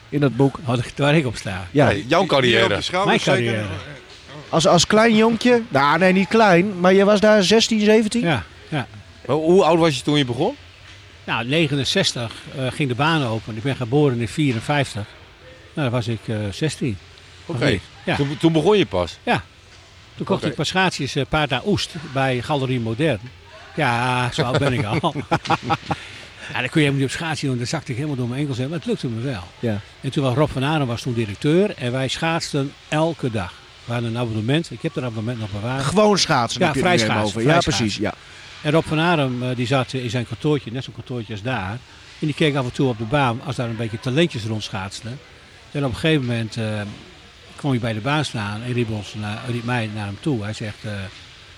[0.09, 0.59] In het boek.
[0.65, 1.67] Waar ik- Waar ik op sta.
[1.71, 2.79] Ja, jouw carrière.
[3.05, 3.65] Mijn carrière.
[4.49, 5.63] als, als klein jonkje.
[5.69, 6.81] Nou, nee, niet klein.
[6.81, 8.21] Maar je was daar 16, 17?
[8.23, 8.87] Ja, ja.
[9.27, 10.55] Maar Hoe oud was je toen je begon?
[11.25, 13.57] Nou, 69 eh, ging de baan open.
[13.57, 14.95] Ik ben geboren in 54.
[15.75, 16.99] Nou, dan was ik eh 16.
[17.47, 17.79] Oké.
[18.05, 18.17] Ja.
[18.17, 19.19] Toen, toen begon je pas.
[20.17, 23.21] Toen kocht ik passaties eh Paarda Oest bij Galerie Modern.
[23.77, 25.15] Ja, zo oud ben ik al.
[26.53, 27.57] ja, dan kun je helemaal niet op schaatsen doen.
[27.57, 28.69] Dan zakte ik helemaal door mijn enkels heen.
[28.69, 29.43] Maar het lukte me wel.
[29.59, 29.81] Ja.
[30.01, 31.75] En toen was Rob van Aren was toen directeur.
[31.77, 33.53] En wij schaatsten elke dag.
[33.85, 34.71] We hadden een abonnement.
[34.71, 35.85] Ik heb dat abonnement nog bewaard.
[35.85, 36.61] Gewoon schaatsen.
[36.61, 37.43] Ja, vrij schaatsen, over.
[37.43, 37.97] Ja, vrij precies.
[37.97, 38.15] Ja.
[38.63, 41.79] En Rob van Arem eh, die zat in zijn kantoortje, net zo'n kantoortje als daar.
[42.19, 45.19] En die keek af en toe op de baan als daar een beetje talentjes rondschaatsten.
[45.71, 46.81] En op een gegeven moment eh,
[47.63, 50.43] kwam hij bij de baan staan en riep, naar, riep mij naar hem toe.
[50.43, 50.93] Hij zegt, eh,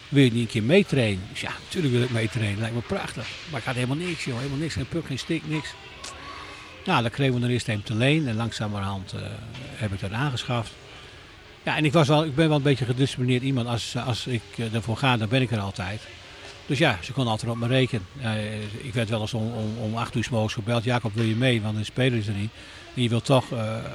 [0.09, 1.23] wil je niet een keer meetrainen?
[1.35, 2.59] Ja, natuurlijk wil ik meetrainen.
[2.59, 3.29] Lijkt me prachtig.
[3.51, 4.37] Maar ik had helemaal niks, joh.
[4.37, 4.75] Helemaal niks.
[4.75, 5.75] Geen puk, geen stik, niks.
[6.85, 8.29] Nou, dan kregen we dan eerst een te leen.
[8.29, 9.21] En langzamerhand eh,
[9.75, 10.73] heb ik dat aangeschaft.
[11.63, 13.69] Ja, en ik, was wel, ik ben wel een beetje gedisciplineerd iemand.
[13.69, 16.01] Als, als ik eh, ervoor ga, dan ben ik er altijd.
[16.67, 18.07] Dus ja, ze kon altijd op me rekenen.
[18.83, 20.85] Ik werd wel eens om, om, om acht uur morgens gebeld.
[20.85, 21.63] Jacob, wil je mee?
[21.63, 22.51] Want een speler is er niet.
[22.95, 23.45] En je wilt toch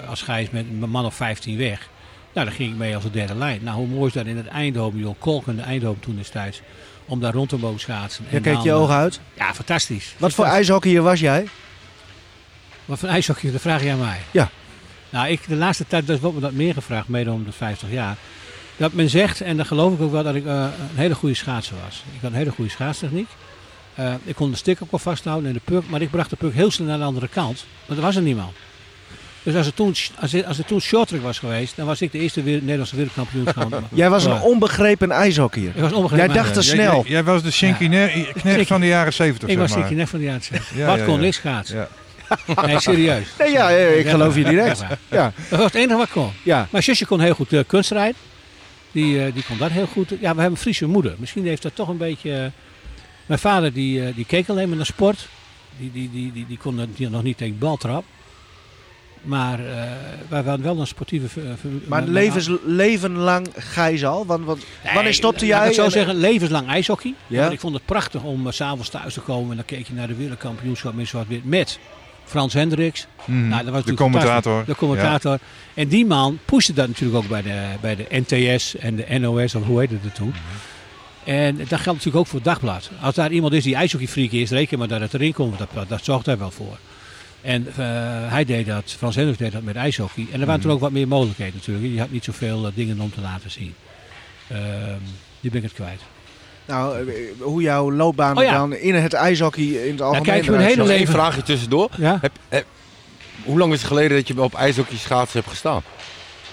[0.08, 1.90] als Gijs met een man of 15 weg.
[2.34, 3.64] Nou, dan ging ik mee als de derde lijn.
[3.64, 5.16] Nou, hoe mooi is dat in het Eindhoven, joh.
[5.20, 6.62] Kolk in de Eindhoven toen destijds.
[7.06, 8.26] om daar rond te mogen schaatsen.
[8.30, 9.20] Je keek dan, je eh, ogen uit.
[9.38, 10.16] Ja, fantastisch.
[10.18, 11.48] Wat voor ijshockeyer was jij?
[12.86, 14.20] Wat voor ijshockey, dat vraag je aan mij.
[14.32, 14.50] Ja.
[15.10, 17.92] Nou, ik, de laatste tijd dus wordt me dat meer gevraagd, mede om de 50
[17.92, 18.18] jaar.
[18.78, 21.36] Dat men zegt, en dat geloof ik ook wel, dat ik eh, een hele goede
[21.36, 22.04] schaatser was.
[22.16, 23.28] Ik had een hele goede schaatstechniek.
[23.96, 26.36] Eh, ik kon de stick ook wel vasthouden en de puck, maar ik bracht de
[26.36, 27.66] puck heel snel naar de andere kant.
[27.86, 28.52] Want er was er niemand.
[29.44, 32.12] Dus als het toen, als het, als het toen shorttrack was geweest, dan was ik
[32.12, 33.48] de eerste weer, Nederlandse wereldkampioen.
[33.48, 33.84] geworden.
[33.94, 34.42] Jij was een Ja.
[34.42, 35.72] onbegrepen ijshockeyer.
[35.76, 36.26] Ik was onbegrepen.
[36.26, 37.02] Jij dacht te snel.
[37.02, 37.88] Jij, jij was de Shinky
[38.34, 39.72] Knecht van de jaren 70, Ik was.
[39.72, 40.76] Sikkie net van de jaren 70.
[40.78, 41.20] Ja, Wat ja, kon ja.
[41.22, 41.78] niks schaatsen.
[41.78, 41.88] Ja.
[42.66, 43.28] Nee, serieus.
[43.40, 44.84] Nee, ja, ja, ik geloof je direct.
[45.10, 46.32] Ja, Dat was het enige wat kon.
[46.44, 46.68] ja.
[46.72, 48.16] Mijn zusje kon heel goed uh, kunstrijden.
[48.92, 50.10] Die, eh, die kon dat heel goed.
[50.10, 51.16] Ja, we hebben een Friese moeder.
[51.18, 52.32] Misschien heeft dat toch een beetje...
[52.34, 52.46] eh,
[53.26, 55.28] mijn vader die, eh, die keek alleen maar naar sport.
[55.78, 58.04] Die, die, die, die, die kon die nog niet tegen de baltrap.
[59.22, 59.82] Maar eh,
[60.28, 61.42] wij waren wel een sportieve...
[61.42, 61.52] eh.
[61.88, 64.26] Maar levens, leven lang Gijs al?
[64.26, 65.66] Want, want, wanneer stopte ik jij?
[65.66, 67.14] het zo En- zeggen, levenslang ijshockey.
[67.28, 67.40] Ja?
[67.42, 69.50] Want ik vond het prachtig om s s'avonds thuis te komen.
[69.50, 71.46] En dan keek je naar de wereldkampioenschap met zwart-wit.
[71.46, 71.80] Met
[72.26, 73.08] Frans Hendricks.
[73.26, 73.48] Mhm.
[73.48, 74.66] Nou, dat was de commentator.
[74.66, 75.40] De commentator.
[75.74, 79.56] En die man pushte dat natuurlijk ook bij de, bij de NTS en de NOS,
[79.56, 80.34] of hoe heette het toen.
[81.24, 82.90] En dat geldt natuurlijk ook voor het dagblad.
[83.02, 85.58] Als daar iemand is die ijshockeyfreak is, reken maar dat het erin komt.
[85.58, 86.78] Dat, dat zorgt hij wel voor.
[87.42, 87.76] En eh,
[88.32, 90.28] hij deed dat, Frans Hendricks deed dat met ijshockey.
[90.32, 91.94] En er waren toen ook wat meer mogelijkheden natuurlijk.
[91.94, 93.76] Je had niet zoveel eh, dingen om te laten zien.
[94.48, 94.60] Ehm,
[95.40, 96.02] die ben ik het kwijt.
[96.66, 98.54] Nou, eh, hoe jouw loopbaan Oh ja.
[98.58, 101.90] dan in het ijshockey in het algemeen kijk, mijn hele leven- vraagje tussendoor.
[101.98, 102.18] Ja?
[102.22, 102.66] Heb, heb-
[103.44, 105.82] hoe lang is het geleden dat je op ijshockey schaatsen hebt gestaan?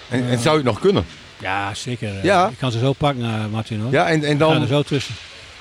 [0.09, 1.05] En, en zou je het nog kunnen?
[1.39, 2.25] Ja, zeker.
[2.25, 2.47] Ja.
[2.47, 3.91] Ik kan ze zo pakken, Martin hoor.
[3.91, 5.15] Ja, en, en, Ik ga er dan, zo tussen.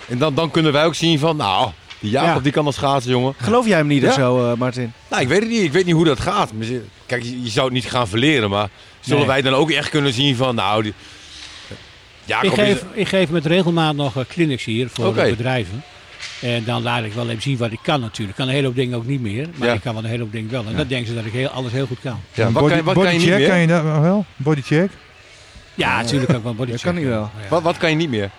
[0.09, 1.71] en dan, dan kunnen wij ook zien van, nou,
[2.01, 2.41] die Jacob Ja.
[2.41, 3.35] die kan al schaatsen, jongen.
[3.37, 4.09] Geloof jij hem niet Ja.
[4.09, 4.93] of zo, eh, Martin?
[5.11, 5.63] Nou, ik weet het niet.
[5.63, 6.51] Ik weet niet hoe dat gaat.
[7.07, 8.69] Kijk, je, je zou het niet gaan verleren, maar
[9.01, 9.29] zullen Nee.
[9.29, 10.95] wij dan ook echt kunnen zien van, nou, die,
[12.25, 15.83] Jacob Ik is- geef, ik geef met regelmaat nog eh, clinics hier voor eh, bedrijven.
[16.41, 18.31] En dan laat ik wel even zien wat ik kan natuurlijk.
[18.31, 19.75] Ik kan een hele hoop dingen ook niet meer, maar Ja.
[19.75, 20.65] ik kan wel een hele hoop dingen wel.
[20.67, 22.21] En dat denken ze dat ik heel, alles heel goed kan.
[22.35, 23.49] ja, wat, body, kan, je- wat body kan je niet check, meer?
[23.49, 24.25] kan je dat wel?
[24.37, 24.91] Body check?
[25.75, 27.31] Ja, natuurlijk kan ik wel body Dat kan hij wel.
[27.43, 27.49] Ja.
[27.49, 28.31] Wat, wat kan je niet meer?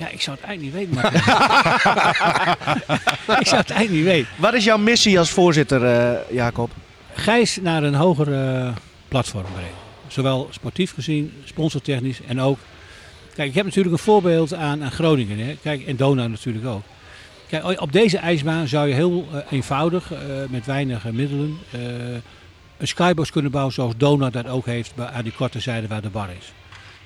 [0.00, 1.12] Ja, ik zou het eigenlijk niet weten.
[3.40, 4.28] Ik zou het eigenlijk niet weten.
[4.36, 6.70] Wat is jouw missie als voorzitter, eh, Jacob?
[7.14, 8.68] Gijs naar een hoger eh,
[9.08, 9.70] platform brengen.
[10.06, 12.58] Zowel sportief gezien, sponsortechnisch en ook.
[13.34, 15.38] Kijk, ik heb natuurlijk een voorbeeld aan, aan Groningen.
[15.38, 15.56] Hè.
[15.62, 16.82] Kijk, en Dona natuurlijk ook.
[17.48, 20.12] Kijk, op deze ijsbaan zou je heel eh, eenvoudig,
[20.48, 21.58] met weinig middelen,
[22.78, 26.10] een skybox kunnen bouwen zoals Dona dat ook heeft aan die korte zijde waar de
[26.10, 26.52] bar is.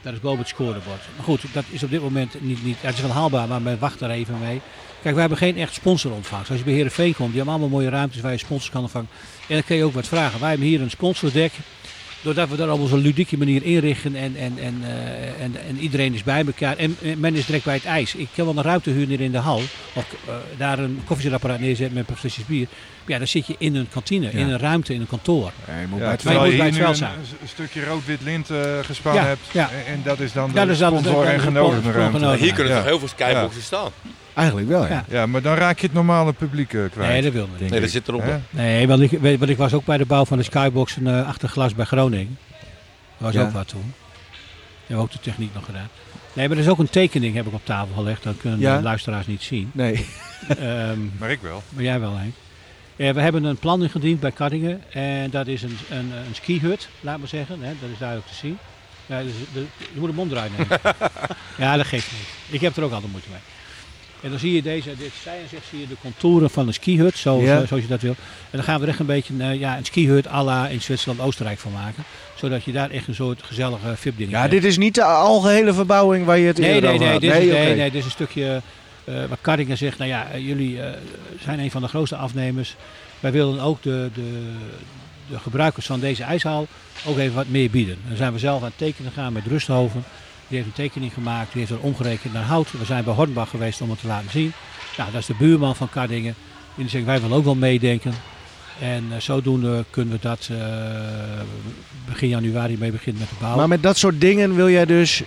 [0.05, 1.01] Dat is boven het scorebord.
[1.17, 3.99] Maar goed, dat is op dit moment niet, niet is wel haalbaar, maar men wacht
[3.99, 4.61] daar even mee.
[5.03, 6.51] Kijk, we hebben geen echt sponsorontvangst.
[6.51, 9.09] Als je bij Heerenveen komt, die hebben allemaal mooie ruimtes waar je sponsors kan ontvangen.
[9.49, 10.41] En dan kun je ook wat vragen.
[10.41, 11.53] Wij hebben hier een sponsordek.
[12.25, 16.15] Doordat we dat op onze ludieke manier inrichten en, en, en, eh, en, en iedereen
[16.15, 16.77] is bij elkaar.
[16.77, 18.15] En, en men is direct bij het ijs.
[18.15, 19.61] Ik kan wel een ruimte huren hier in de hal.
[19.93, 22.67] Of eh, daar een koffiezetapparaat neerzetten met een flesjes bier.
[23.07, 25.53] Ja, dan zit je in een kantine, in een ruimte, in een kantoor.
[25.67, 27.11] je moet Ja, bij het terwijl Maar je bij een, het veld
[27.43, 29.41] een stukje rood-wit lint eh gespannen Ja, hebt.
[29.53, 29.71] ja.
[29.71, 31.91] En, en dat is dan de Dat is dan de- sponsor en de- de- genodigde
[31.93, 32.37] ruimte.
[32.37, 32.79] Hier kunnen Ja.
[32.79, 33.91] toch heel veel skyboxen staan?
[34.35, 34.89] Eigenlijk wel, ja.
[34.93, 35.05] Ja.
[35.09, 37.11] Ja, maar dan raak je het normale publiek eh, kwijt.
[37.11, 37.71] Nee, dat wil niet.
[37.71, 38.23] Nee, dat zit erop.
[38.23, 38.37] Hè?
[38.51, 41.49] Nee, want ik, want ik was ook bij de bouw van de skybox uh, achter
[41.49, 42.39] glas bij Groningen.
[43.19, 43.43] Dat was Ja.
[43.43, 43.95] ook wat toen.
[44.31, 44.37] We
[44.87, 45.89] hebben ook de techniek nog gedaan.
[46.33, 48.23] Nee, maar er is ook een tekening heb ik op tafel gelegd.
[48.23, 48.77] Dat kunnen Ja.
[48.77, 49.71] de luisteraars niet zien.
[49.73, 49.95] Nee.
[50.59, 51.63] Ehm, Maar ik wel.
[51.69, 52.35] maar jij wel, Henk.
[52.97, 54.83] Eh, we hebben een plan ingediend bij Kaddingen.
[54.93, 57.63] En dat is een, een, een skihut, laat maar zeggen.
[57.63, 58.59] Hè, dat is duidelijk te zien.
[59.07, 60.53] Ja, dus de, je moet de mond draaien.
[61.59, 62.55] Ja, dat geeft niet.
[62.55, 63.41] Ik heb er ook altijd moeite mee.
[64.25, 66.75] En dan zie je deze, dit zij en zegt, zie je de contouren van een
[66.75, 67.59] skihut, zo, Ja.
[67.61, 68.15] zo- zoals je dat wil.
[68.51, 70.69] En dan gaan we er echt een beetje een, eh, ja, een skihut à la
[70.69, 72.05] in Zwitserland, Oostenrijk van maken.
[72.35, 76.27] Zodat je daar echt een soort gezellige VIP-ding Ja, dit is niet de algehele verbouwing
[76.27, 77.59] waar je het Nee, eerder nee, over nee, is, oké.
[77.65, 78.63] nee, nee, dit is een stukje
[79.05, 79.99] eh wat Kaddingen zegt.
[79.99, 80.79] Nou ja, eh, jullie
[81.43, 82.75] zijn een van de grootste afnemers.
[83.21, 84.51] Wij willen ook de, de,
[85.31, 86.67] de gebruikers van deze ijshal
[87.07, 87.97] ook even wat meer bieden.
[88.09, 90.05] Dan zijn we zelf aan het tekenen gegaan met Rusthoven.
[90.49, 92.73] Die heeft een tekening gemaakt, die heeft er omgerekend naar hout.
[92.73, 94.53] We zijn bij Hornbach geweest om het te laten zien.
[94.97, 96.35] Nou, dat is de buurman van Kaddingen.
[96.77, 98.15] En die zegt, wij willen ook wel meedenken.
[98.81, 100.59] En eh, zodoende kunnen we dat eh,
[102.07, 103.57] begin januari mee beginnen met de bouw.
[103.57, 105.23] Maar met dat soort dingen wil jij dus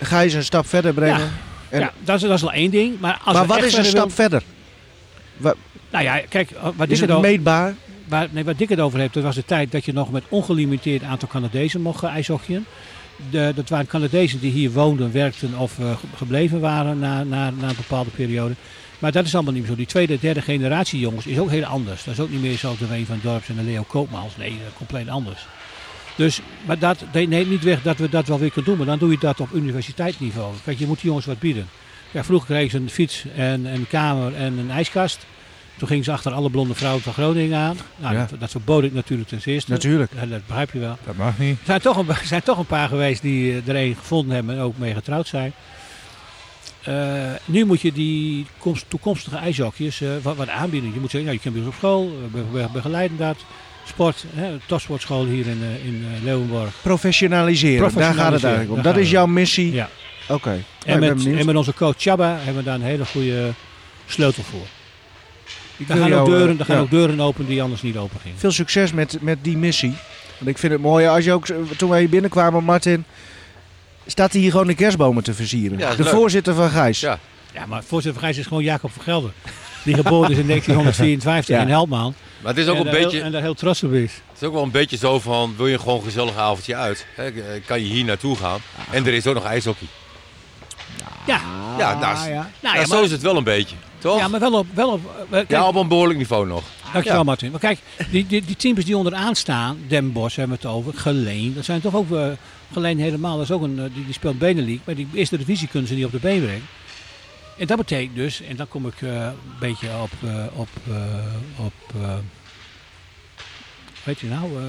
[0.00, 1.30] Gijs een stap verder brengen?
[1.68, 3.00] En- ja, dat is, dat is al één ding.
[3.00, 4.42] Maar, als maar wat is een stap verder?
[5.90, 7.74] Nou ja, kijk, wat Is het het over, meetbaar?
[8.08, 10.22] waar, nee, wat ik het over heb, dat was de tijd dat je nog met
[10.28, 12.66] ongelimiteerd aantal Canadezen mocht uh, ijshockeyen.
[13.30, 17.50] De, dat waren Canadezen die hier woonden, werkten of eh, ge- gebleven waren na, na,
[17.50, 18.54] na een bepaalde periode.
[18.98, 19.76] Maar dat is allemaal niet meer zo.
[19.76, 22.04] Die tweede, derde generatie jongens is ook heel anders.
[22.04, 24.36] Dat is ook niet meer zoals de Ween van Dorps en de Leo Koopmans.
[24.36, 25.46] Nee, is compleet anders.
[26.16, 28.78] Dus, maar dat neemt niet weg dat we dat wel weer kunnen doen.
[28.78, 30.54] Maar dan doe je dat op universiteitsniveau.
[30.64, 31.68] Kijk, je moet die jongens wat bieden.
[32.10, 35.26] Ja, vroeger kregen ze een fiets en een kamer en een ijskast.
[35.82, 37.76] Toen gingen ze achter alle blonde vrouwen van Groningen aan.
[37.96, 38.26] Nou, Ja.
[38.30, 39.70] dat, dat verbood ik natuurlijk ten eerste.
[39.70, 40.10] Natuurlijk.
[40.20, 40.98] Ja, dat begrijp je wel.
[41.06, 41.58] Dat mag niet.
[41.58, 44.54] Er zijn toch een, zijn toch een paar geweest die eh, er een gevonden hebben
[44.54, 45.52] en ook mee getrouwd zijn.
[46.82, 46.94] Eh,
[47.44, 50.92] nu moet je die komst- toekomstige ijshokjes eh, wat, wat aanbieden.
[50.94, 53.36] Je moet zeggen, nou, je kunt bij ons op school, we be- be- begeleiden dat.
[53.86, 56.72] Sport, hè, topsportschool hier in, eh, in Leeuwenborg.
[56.82, 58.82] Professionaliseren, daar gaat het eigenlijk om.
[58.82, 59.72] Dat is jouw missie?
[59.72, 59.88] Ja.
[60.28, 60.62] Oké.
[60.86, 63.50] Nou, En, en met onze coach Chaba hebben we daar een hele goede
[64.06, 64.66] sleutel voor.
[65.76, 66.82] Ik Daar gaan, ook jou, eh, deuren, daar gaan ja.
[66.82, 68.38] ook deuren open die anders niet open gingen.
[68.38, 69.94] Veel succes met, met die missie.
[70.38, 71.46] Want ik vind het mooi, als je ook,
[71.76, 73.04] toen wij hier binnenkwamen, Martin,
[74.06, 75.80] staat hij hier gewoon de kerstbomen te versieren.
[75.80, 76.12] Is de leuk.
[76.12, 77.00] voorzitter van Gijs.
[77.00, 77.18] Ja.
[77.54, 79.32] Ja, maar voorzitter van Gijs is gewoon Jacob van Gelder.
[79.84, 81.62] Die geboren is in 1954 Ja.
[81.62, 82.14] in Helpman.
[82.40, 84.12] Maar het is ook en, een daar heel- beetje, en daar heel trots op is.
[84.12, 87.06] het is ook wel een beetje zo van, wil je gewoon een gezellig avondje uit?
[87.14, 88.58] Hè, eh, kan je hier naartoe gaan?
[88.90, 89.86] En er is ook nog ijshockey.
[91.26, 91.40] Ja,
[91.78, 92.50] Ja, nou, Ah, ja.
[92.60, 93.76] nou, ja, ja, zo is het wel een beetje.
[94.02, 94.16] Toch?
[94.16, 96.62] ja, Ja, maar wel op, wel op kijk, op een behoorlijk niveau nog.
[96.92, 97.24] dankjewel ja.
[97.24, 97.50] Martin.
[97.50, 97.78] Maar kijk,
[98.10, 101.64] die, die, die teams die onderaan staan, Den Bosch hebben we het over, Geleen, dat
[101.64, 102.26] zijn toch ook, eh
[102.72, 105.68] Geleen helemaal, dat is ook een, eh, die, die speelt Benelink, maar die eerste divisie
[105.68, 106.66] kunnen ze niet op de been brengen.
[107.58, 111.64] En dat betekent dus, en dan kom ik eh, een beetje op, eh, op, eh,
[111.64, 111.72] op
[112.02, 112.14] eh,
[114.04, 114.62] weet je nou, eh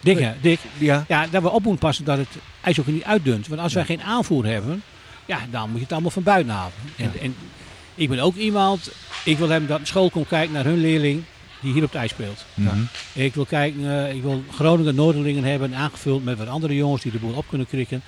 [0.00, 1.04] Dick, hè, Dick, Ja.
[1.08, 2.28] Ja, dat we op moeten passen dat het
[2.60, 3.48] ijs ook niet uitdunt.
[3.48, 4.82] Want als wij geen aanvoer hebben,
[5.26, 6.72] ja, dan moet je het allemaal van buiten halen.
[6.96, 7.34] En, en
[8.00, 8.90] ik ben ook iemand,
[9.24, 11.22] ik wil hebben dat een school komt kijken naar hun leerling
[11.60, 12.44] die hier op het ijs speelt.
[12.54, 12.76] Mhm.
[13.12, 17.12] Ik wil kijken, eh, ik wil Groningen Noorderlingen hebben aangevuld met wat andere jongens die
[17.12, 18.02] de boel op kunnen krikken.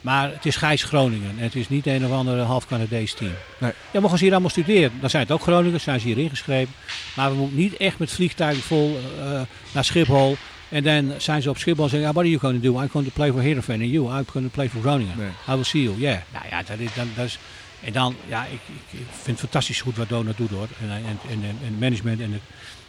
[0.00, 3.32] Maar het is Gijs Groningen en het is niet een of ander half Canadees team.
[3.58, 3.72] Nee.
[3.90, 4.92] Ja, mogen ze hier allemaal studeren.
[5.00, 6.74] Dan zijn het ook Groningers, zijn ze hier ingeschreven.
[7.16, 9.40] Maar we moeten niet echt met vliegtuigen vol eh,
[9.72, 10.36] naar Schiphol.
[10.68, 12.80] En dan zijn ze op Schiphol en zeggen, ah, what are you going to do?
[12.80, 13.80] I'm going to play for Heerenveen.
[13.80, 15.14] And you, I'm going to play for Groningen.
[15.16, 15.28] Nee.
[15.48, 15.98] I will see you.
[15.98, 16.18] Yeah.
[16.32, 17.38] Nou ja, dat is, dan, dat is,
[17.84, 18.60] en dan, ja, ik,
[18.90, 20.68] ik, vind het fantastisch goed wat Donald doet hoor.
[20.80, 22.42] En, en, en, en management en het,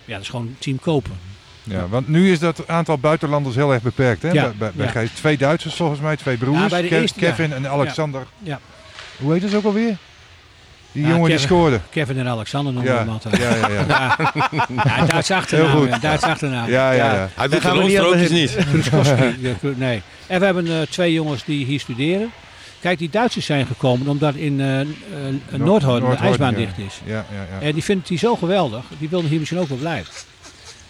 [0.06, 1.18] ja, dat is gewoon team kopen.
[1.64, 4.22] Ja, want nu is dat aantal buitenlanders heel erg beperkt.
[4.22, 4.32] Hè?
[4.32, 5.10] Ja, Bij, bij, ja.
[5.14, 6.72] Twee Duitsers volgens mij, twee broers.
[6.72, 7.56] Ja, eerste, Kevin ja.
[7.56, 8.26] en Alexander.
[8.44, 8.60] Ja.
[9.18, 9.98] Hoe heet het ook alweer?
[10.92, 11.80] Die Ja, jongen die scoorde.
[11.90, 13.38] Kevin en Alexander noemen we Ja, hem altijd.
[13.38, 13.86] ja, ja, ja.
[14.84, 15.70] Ja, ja Duits achternaam.
[15.70, 16.02] Heel goed.
[16.02, 16.70] Duits achternaam.
[16.70, 17.30] ja, ja, ja.
[17.36, 17.84] Hij doet gaan de
[18.30, 18.30] niet
[19.62, 19.78] niet.
[19.78, 20.02] Nee.
[20.28, 22.32] En we hebben eh, twee jongens die hier studeren.
[22.80, 24.88] Kijk, die Duitsers zijn gekomen omdat in eh eh,
[25.52, 27.00] Noordhoorn de ijsbaan dicht is.
[27.06, 27.62] Ja, ja, ja.
[27.62, 30.14] En die vindt die zo geweldig, die wilden hier misschien ook wel blijven.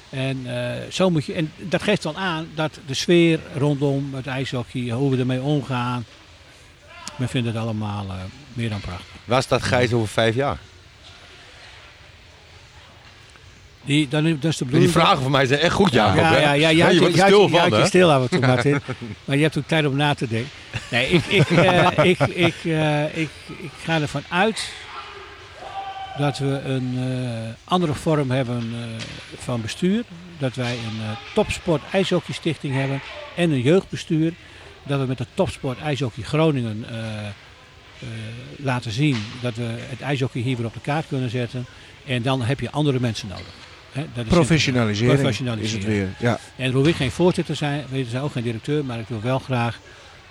[0.09, 4.27] En, eh, zo moet je, en dat geeft dan aan dat de sfeer rondom het
[4.27, 6.05] ijshockey, hoe we ermee omgaan,
[7.15, 8.15] men vindt het allemaal eh,
[8.53, 9.07] meer dan prachtig.
[9.25, 10.57] Waar staat Gijs over vijf jaar?
[13.83, 16.19] Die, dan, dat is de Die vragen van mij zijn echt goed, Jacob.
[16.19, 17.85] Ja, ja, ja, ja, je wordt stil van, hè?
[17.85, 18.81] stil af en toe, Martin.
[19.25, 20.51] maar je hebt ook tijd om na te denken.
[20.91, 24.71] Nee, ik, ik, eh, ik, ik, eh, ik, ik ga ervan uit
[26.17, 28.73] dat we een eh, andere vorm hebben
[29.37, 30.03] van bestuur.
[30.37, 33.01] Dat wij een eh, topsport ijshockey stichting hebben
[33.35, 34.33] en een jeugdbestuur.
[34.83, 36.85] Dat we met de topsport ijshockey Groningen
[38.55, 41.65] laten zien dat we het ijshockey hier weer op de kaart kunnen zetten.
[42.05, 43.68] En dan heb je andere mensen nodig.
[43.91, 45.83] Hè, dat is Professionalisering, Professionalisering.
[45.83, 46.07] is het weer.
[46.29, 46.39] Ja.
[46.55, 49.39] en wil ik geen voorzitter zijn, weten ze ook geen directeur, maar ik wil wel
[49.39, 49.79] graag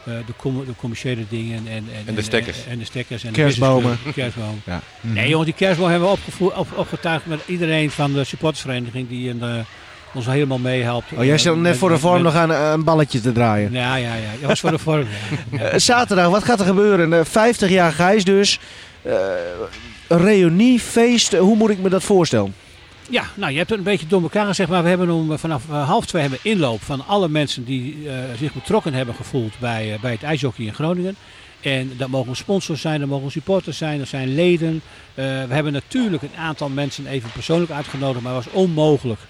[0.05, 2.57] eh, de, com- de commerciële dingen en, en, En de stekkers.
[2.69, 3.99] En, de stekkers en Kerstbomen.
[4.05, 4.63] de kerstbomen.
[4.65, 4.81] Ja.
[5.01, 5.15] Mhm.
[5.15, 9.31] Nee jongens, die kerstboom hebben we opgevoerd, op, opgetuigd met iedereen van de supportersvereniging die
[9.31, 9.55] een, eh,
[10.15, 11.13] ons helemaal meehelpt.
[11.13, 13.73] Oh, jij stond net voor de vorm nog aan eh, een balletje te draaien.
[13.73, 14.31] Ja, ja, ja.
[14.41, 15.07] Dat was voor de vorm.
[15.51, 15.59] ja.
[15.69, 17.13] Eh, zaterdag, wat gaat er gebeuren?
[17.13, 18.59] Eh, 50 jaar Gijs dus.
[19.03, 19.13] Eh,
[20.09, 22.55] een reunie, feest, eh, hoe moet ik me dat voorstellen?
[23.11, 25.39] Ja, nou je hebt het een beetje door elkaar gezegd, maar we hebben om eh,
[25.39, 29.59] vanaf eh, half twee hebben inloop van alle mensen die eh, zich betrokken hebben gevoeld
[29.59, 31.17] bij, bij het ijshockey in Groningen.
[31.61, 34.83] En dat mogen sponsors zijn, dat mogen supporters zijn, dat zijn leden.
[35.15, 39.21] We hebben natuurlijk een aantal mensen even persoonlijk uitgenodigd, maar het was onmogelijk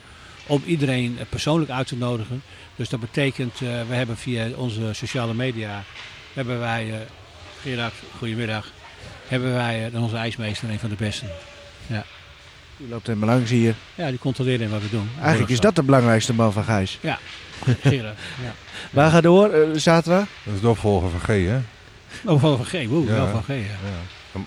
[0.47, 2.43] om iedereen persoonlijk uit te nodigen.
[2.77, 5.83] Dus dat betekent, we hebben via onze sociale media,
[6.35, 7.07] hebben wij,
[7.63, 8.73] Gerard, goedemiddag,
[9.29, 11.27] hebben wij eh, onze ijsmeester, een van de beste.
[12.79, 13.75] U loopt helemaal langs hier.
[13.95, 15.09] Ja, die controleren wat we doen.
[15.21, 16.99] Eigenlijk is dat de belangrijkste man van Gijs.
[17.83, 18.55] Gerard, ja.
[18.91, 20.27] Waar gaat door eh, zaterdag?
[20.45, 21.59] Dat is de opvolger van G, hè?
[22.25, 22.73] Oh, van G.
[22.87, 23.13] Woe, Ja.
[23.15, 23.55] wel van G, ja.
[23.55, 24.41] Ja.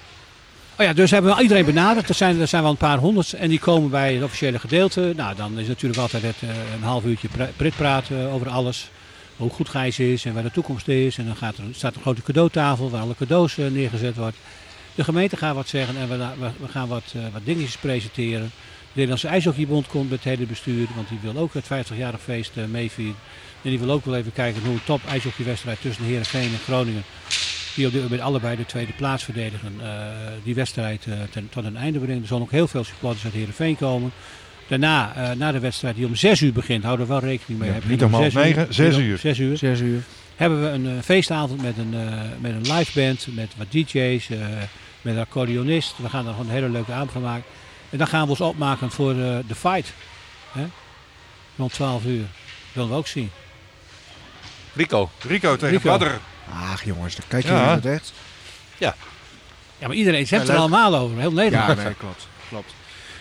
[0.75, 2.09] Oh ja, dus hebben we iedereen benaderd.
[2.09, 5.13] Er zijn, er zijn wel een paar honderd en die komen bij het officiële gedeelte.
[5.15, 8.89] Nou, dan is natuurlijk altijd het, eh, een half uurtje pret praten over alles.
[9.37, 11.17] Hoe goed Gijs is en waar de toekomst is.
[11.17, 14.37] En dan gaat er, staat er een grote cadeautafel waar alle cadeaus eh, neergezet wordt.
[15.01, 16.17] De gemeente gaat wat zeggen en we,
[16.59, 18.51] we, gaan wat, eh, wat dingetjes presenteren.
[18.93, 22.63] Nederlandse IJshockeybond komt met het hele bestuur, want die wil ook het 50-jarig feest eh,
[22.65, 23.15] meevieren.
[23.61, 27.03] En die wil ook wel even kijken hoe een top ijshockeywedstrijd tussen Heerenveen en Groningen,
[27.75, 29.87] die op dit moment allebei de tweede plaats verdedigen, eh,
[30.43, 32.21] die wedstrijd eh, ten, tot een einde brengen.
[32.21, 34.11] Er zullen ook heel veel supporters uit Heerenveen komen.
[34.67, 37.67] Daarna, eh, na de wedstrijd die om 6 uur begint, houden we wel rekening mee.
[37.67, 39.17] Ja, Hebben niet we om half zes uur- negen, zes niet om uur.
[39.17, 40.01] Zes uur Zes uur.
[40.35, 44.37] hebben we een feestavond met een, eh, met een live band, met wat DJ's, eh,
[45.01, 45.93] met een accordeonist.
[45.97, 47.43] We gaan er gewoon een hele leuke avond van maken.
[47.89, 49.93] En dan gaan we ons opmaken voor eh, de fight.
[50.51, 50.65] Hè?
[51.55, 52.19] Rond 12 uur.
[52.19, 52.29] Dat
[52.73, 53.31] willen we ook zien.
[54.73, 55.09] Rico.
[55.27, 55.89] Rico tegen Rico.
[55.89, 56.19] Badder.
[56.71, 57.73] Ach jongens, dan kijk je Ja.
[57.75, 58.13] het echt.
[58.77, 61.17] Ja, maar iedereen ze heeft Ja, het er allemaal over.
[61.19, 61.83] Heel Nederland.
[61.83, 62.27] nee, klopt.
[62.49, 62.73] klopt.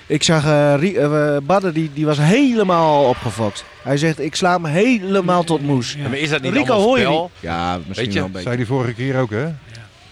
[0.07, 3.64] Ik zag eh Rie- eh, Badder, die, die was helemaal opgefokt.
[3.83, 5.93] Hij zegt, ik sla hem helemaal tot moes.
[5.93, 6.03] Ja.
[6.03, 7.28] Ja, maar is dat niet Rico, allemaal hoor je?
[7.47, 8.47] Ja, misschien Weet je, wel een beetje.
[8.47, 9.49] Zei die vorige keer ook, hè?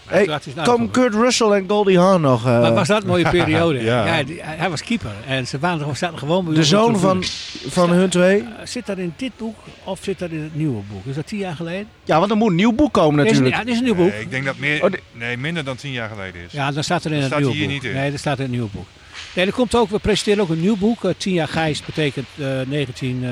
[0.08, 2.46] Hey, toch- Kurt Russell en Goldie Hawn nog.
[2.46, 3.82] eh, Maar was dat een mooie periode?
[3.82, 4.06] Ja.
[4.18, 4.22] ja.
[4.22, 5.10] die- hij, hij was keeper.
[5.26, 7.24] En ze waren, gewoon- zaten gewoon bij de zoon van,
[7.68, 8.40] van hun twee.
[8.40, 11.06] Eh, Zit dat in dit boek of zit dat in het nieuwe boek?
[11.06, 11.88] Is dat tien jaar geleden?
[12.04, 13.56] Ja, want er moet een nieuw boek komen Is, natuurlijk.
[13.56, 14.10] ja, dit is een nieuw boek.
[14.10, 16.52] Nee, ik denk dat meer, Oh, nee, minder dan tien jaar geleden is.
[16.52, 17.74] Ja, dan staat er in Dat het staat nieuwe hier boek.
[17.82, 17.96] niet in.
[17.96, 18.86] Nee, dat staat in het nieuwe boek.
[19.34, 21.04] Nee, er komt ook, we presenteren ook een nieuw boek.
[21.04, 23.30] eh, 10 jaar Gijs betekent eh 19, eh,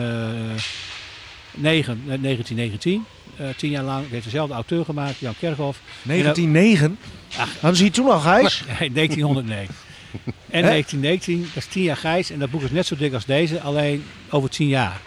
[1.55, 3.05] 9, eh, 1919.
[3.39, 5.80] Eh 10 jaar lang heeft dezelfde auteur gemaakt, Jan Kerkhoff.
[6.03, 6.99] 1909.
[7.39, 7.49] Ach.
[7.53, 8.62] Hadden ze hier toen al Gijs?
[8.80, 9.74] Nee, 1909.
[10.51, 10.68] En Hè?
[10.68, 12.30] 1919, dat is 10 jaar Gijs.
[12.30, 15.01] En dat boek is net zo dik als deze, alleen over 10 jaar.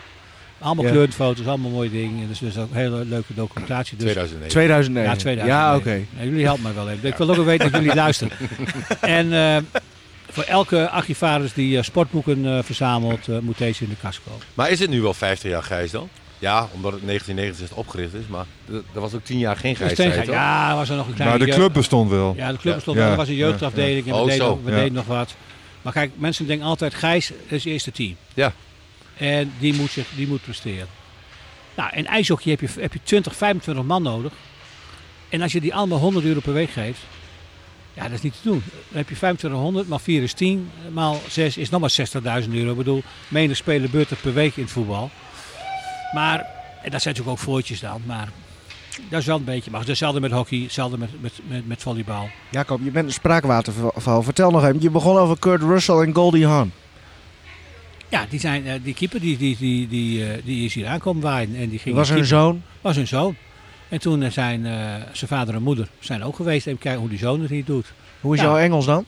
[0.60, 0.92] Allemaal Ja.
[0.92, 2.28] kleurfoto's, allemaal mooie dingen.
[2.28, 3.98] Dus, dus ook een hele leuke documentatie.
[3.98, 4.50] Dus 2009.
[4.52, 5.10] 2009.
[5.12, 5.62] ja, 2009.
[5.62, 6.06] Ja, oké.
[6.20, 7.08] Ja, jullie helpen mij wel even.
[7.10, 8.38] Ik wil ook wel weten dat jullie luisteren.
[9.02, 9.58] En eh,
[10.30, 14.42] voor elke archivaris die eh, sportboeken eh, verzamelt, eh, moet deze in de kast komen.
[14.54, 16.10] Maar is het nu wel 50 jaar Gijs dan?
[16.40, 18.46] Ja, omdat het 1969 opgericht is, maar
[18.94, 20.26] er was ook 10 jaar geen Dus je toch?
[20.26, 22.34] ja, was er nog een kleine Maar de jeugd- club bestond wel.
[22.38, 23.04] Ja, de club bestond Ja.
[23.04, 23.12] wel.
[23.12, 24.78] Er was een jeugdafdeling en we, Oh, deden, we Ja.
[24.78, 25.36] deden nog wat.
[25.82, 28.16] Maar kijk, mensen denken altijd, Gijs is het eerste team.
[28.34, 28.54] Ja.
[29.18, 30.88] En die moet, zich, die moet presteren.
[31.76, 34.32] Nou, in ijshockey heb je, heb je 20, 25 man nodig.
[35.30, 37.00] En als je die allemaal 100 euro per week geeft,
[37.94, 38.64] ja, dat is niet te doen.
[38.88, 41.90] Dan heb je 2500, maal 4 is 10, maal 6 is nog maar
[42.44, 42.72] 60.000 euro.
[42.72, 45.10] Ik bedoel, menig speler beurt er per week in het voetbal.
[46.14, 46.40] Maar,
[46.84, 48.30] en dat zijn natuurlijk ook voortjes dan, maar
[49.10, 49.72] dat is wel een beetje.
[49.72, 52.30] Maar hetzelfde met hockey, hetzelfde met, met, met, met volleybal.
[52.50, 54.24] Jacob, je bent een spraakwaterval.
[54.24, 54.82] Vertel nog even.
[54.82, 56.72] Je begon over Kurt Russell en Goldie Hawn.
[58.10, 61.22] Ja, die, zijn, eh, die keeper die, die, die, die, eh, die is hier aankomen
[61.22, 61.56] waaien.
[61.56, 62.62] En die ging was hun zoon.
[62.82, 63.36] was hun zoon.
[63.90, 64.64] En toen eh, zijn
[65.12, 66.68] zijn vader en moeder zijn ook geweest.
[66.68, 67.94] Even kijken hoe die zoon het hier doet.
[68.22, 69.06] Hoe is jouw Engels dan?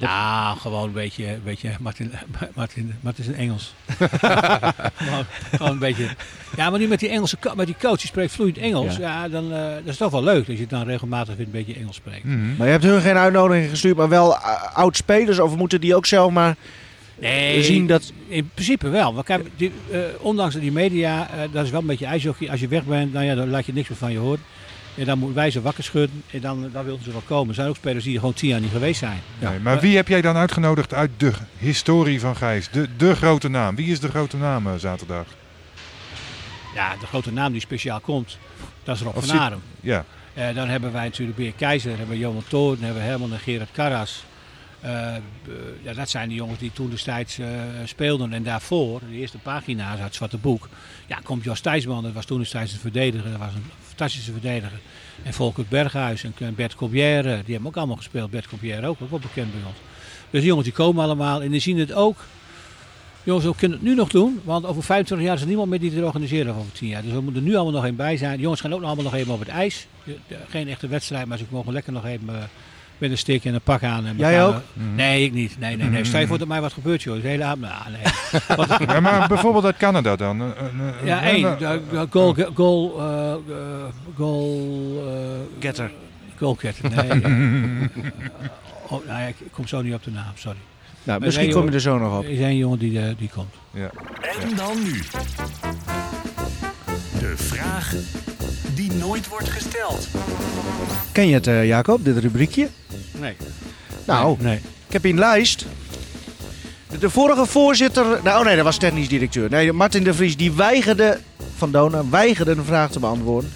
[0.00, 2.12] Ja, gewoon een beetje, een beetje Martin,
[2.54, 3.74] Martin, Martin is een Engels.
[4.96, 6.08] gewoon, gewoon een beetje.
[6.56, 8.96] Ja, maar nu met die Engelse met die coach, die spreekt vloeiend Engels.
[8.96, 11.74] Ja, dan eh, dat is toch wel leuk dat je dan regelmatig weer een beetje
[11.74, 12.24] Engels spreekt.
[12.24, 12.56] Mhm.
[12.56, 15.38] Maar je hebt hun geen uitnodiging gestuurd, maar wel uh, oud-spelers.
[15.38, 16.56] Of moeten die ook zelf maar
[17.20, 18.12] Nee, zien dat...
[18.28, 19.14] in principe wel.
[19.14, 22.50] Want kijk, die, eh, ondanks die media, eh, dat is wel een beetje ijshockey.
[22.50, 24.42] Als je weg bent, nou ja, dan laat je niks meer van je horen.
[24.98, 27.48] En dan moeten wij ze wakker schudden en dan, dan willen ze wel komen.
[27.48, 29.20] Er zijn ook spelers die er gewoon tien jaar niet geweest zijn.
[29.38, 32.70] Nee, maar wie heb jij dan uitgenodigd uit de historie van Gijs?
[32.70, 33.76] De, de grote naam.
[33.76, 35.26] Wie is de grote naam eh, zaterdag?
[36.74, 38.38] Ja, de grote naam die speciaal komt,
[38.82, 39.60] dat is Rob Of van Arum.
[39.80, 40.04] Ja.
[40.34, 43.38] Eh, dan hebben wij natuurlijk Beer Keizer, hebben we Johan Toorn, hebben we Herman en
[43.38, 44.24] Gerard Karras.
[44.80, 45.22] Eh, eh,
[45.82, 47.46] ja, dat zijn de jongens die toen destijds eh,
[47.84, 48.32] speelden.
[48.32, 50.68] En daarvoor, de eerste pagina's uit het Zwarte Boek,
[51.06, 52.02] ja, komt Jos Thijsman.
[52.02, 53.30] Dat was toen destijds een verdediger.
[53.30, 54.80] Dat was een fantastische verdediger.
[55.22, 58.30] En Volker Berghuis en Bert Cobière, die hebben ook allemaal gespeeld.
[58.30, 59.76] Bert Cobière ook, ook wel bekend bij ons.
[60.30, 62.16] Dus die jongens die komen allemaal en die zien het ook.
[63.22, 65.80] Jongens, we kunnen het nu nog doen, want over 25 jaar is er niemand meer
[65.80, 67.02] die het organiseren over 10 jaar.
[67.02, 68.36] Dus we moeten nu allemaal nog even bij zijn.
[68.36, 69.86] De jongens gaan ook nog allemaal nog even op het ijs.
[70.48, 72.50] Geen echte wedstrijd, maar ze mogen lekker nog even
[72.98, 74.06] met een stick en een pak aan.
[74.06, 74.60] En Jij ook?
[74.94, 75.58] Nee, ik niet.
[75.58, 76.04] Nee, nee, nee.
[76.04, 77.22] Stel je voor dat mij wat gebeurt, joh.
[77.22, 77.60] De hele avond.
[77.60, 78.56] Nou, nee.
[78.56, 80.52] Wat- ja, maar bijvoorbeeld uit Canada dan.
[81.04, 81.58] Ja, één.
[82.10, 83.38] Goal, goal, eh, eh,
[84.16, 85.90] goal, eh, Getter.
[86.36, 86.90] goalgetter.
[86.90, 87.08] Nee.
[88.88, 90.58] oh, nou ja, ik kom zo niet op de naam, sorry.
[91.02, 92.24] Nou, misschien nee, kom je er zo nog op.
[92.24, 93.54] Er is één jongen die, die komt.
[93.70, 93.90] ja.
[94.40, 95.02] En dan nu.
[97.18, 97.94] De vraag
[98.74, 100.08] die nooit wordt gesteld.
[101.12, 102.68] Ken je het, eh, Jacob, dit rubriekje?
[103.20, 103.36] Nee.
[104.06, 104.56] Nou, Nee.
[104.86, 105.66] ik heb hier een lijst.
[106.90, 108.04] De, de vorige voorzitter...
[108.22, 109.50] Nou, oh nee, dat was technisch directeur.
[109.50, 111.18] Nee, Martin de Vries, die weigerde...
[111.56, 113.52] Van Dona, weigerde een vraag te beantwoorden.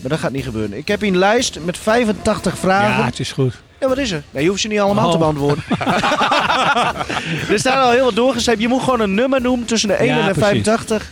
[0.00, 0.76] Maar dat gaat niet gebeuren.
[0.76, 2.98] Ik heb hier een lijst met 85 vragen.
[2.98, 3.54] Ja, het is goed.
[3.80, 4.22] Ja, wat is er?
[4.30, 5.12] Nee, je hoeft ze niet allemaal Oh.
[5.12, 5.64] te beantwoorden.
[7.52, 8.60] er staan al heel wat doorgeschreven.
[8.62, 10.42] Je moet gewoon een nummer noemen tussen de 1 Ja, en de precies.
[10.48, 11.10] 85.